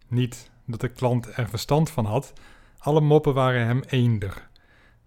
[0.07, 2.33] Niet dat de klant er verstand van had,
[2.77, 4.49] alle moppen waren hem eender.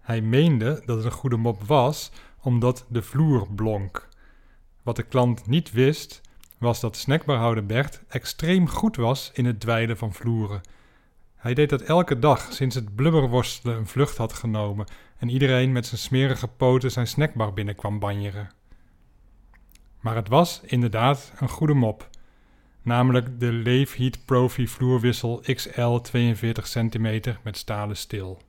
[0.01, 4.09] Hij meende dat het een goede mop was, omdat de vloer blonk.
[4.83, 6.21] Wat de klant niet wist,
[6.59, 10.61] was dat snackbarhouder Bert extreem goed was in het dweilen van vloeren.
[11.37, 14.87] Hij deed dat elke dag sinds het blubberworstelen een vlucht had genomen
[15.19, 18.51] en iedereen met zijn smerige poten zijn snackbar binnenkwam banjeren.
[20.01, 22.09] Maar het was inderdaad een goede mop.
[22.83, 28.43] Namelijk de Leefheat Profi vloerwissel XL 42 cm met stalen stil.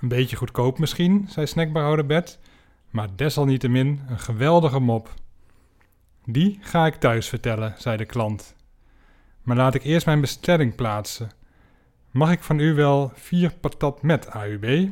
[0.00, 2.38] Een beetje goedkoop misschien, zei snackbarhouder Bert,
[2.90, 5.14] maar desalniettemin een geweldige mop.
[6.24, 8.56] Die ga ik thuis vertellen, zei de klant.
[9.42, 11.30] Maar laat ik eerst mijn bestelling plaatsen.
[12.10, 14.88] Mag ik van u wel vier patat met AUB?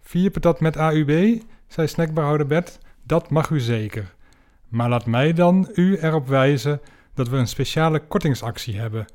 [0.00, 4.14] Vier patat met AUB, zei snackbarhouder Bert, dat mag u zeker.
[4.70, 6.80] Maar laat mij dan u erop wijzen
[7.14, 9.06] dat we een speciale kortingsactie hebben.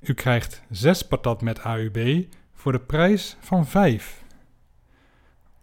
[0.00, 4.22] U krijgt zes patat met AUB voor de prijs van vijf.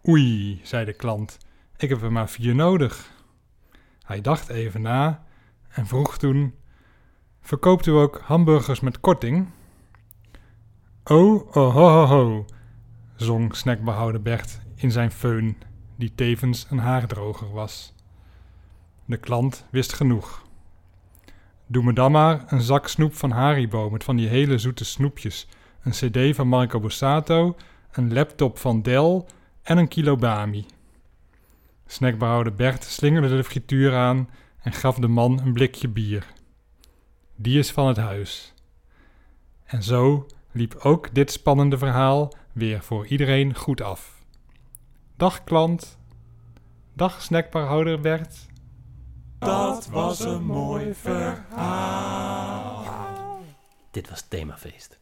[0.08, 1.38] Oei, zei de klant,
[1.76, 3.10] ik heb er maar vier nodig.
[4.02, 5.24] Hij dacht even na
[5.68, 6.54] en vroeg toen:
[7.40, 9.48] Verkoopt u ook hamburgers met korting?
[11.04, 12.44] Oh, oh ho ho ho,
[13.16, 15.56] zong snackbehouder Bert in zijn föhn,
[15.96, 17.94] die tevens een haardroger was.
[19.12, 20.42] De klant wist genoeg.
[21.66, 25.48] Doe me dan maar een zak snoep van Haribo met van die hele zoete snoepjes,
[25.82, 27.56] een cd van Marco Borsato,
[27.90, 29.24] een laptop van Dell
[29.62, 30.66] en een kilo bami.
[31.86, 34.28] Snackbehouder Bert slingerde de frituur aan
[34.62, 36.26] en gaf de man een blikje bier.
[37.36, 38.54] Die is van het huis.
[39.64, 44.24] En zo liep ook dit spannende verhaal weer voor iedereen goed af.
[45.16, 45.98] Dag klant.
[46.92, 48.50] Dag snackbarhouder Bert.
[49.44, 52.84] Dat was een mooi verhaal.
[53.90, 54.98] Dit was themafeest.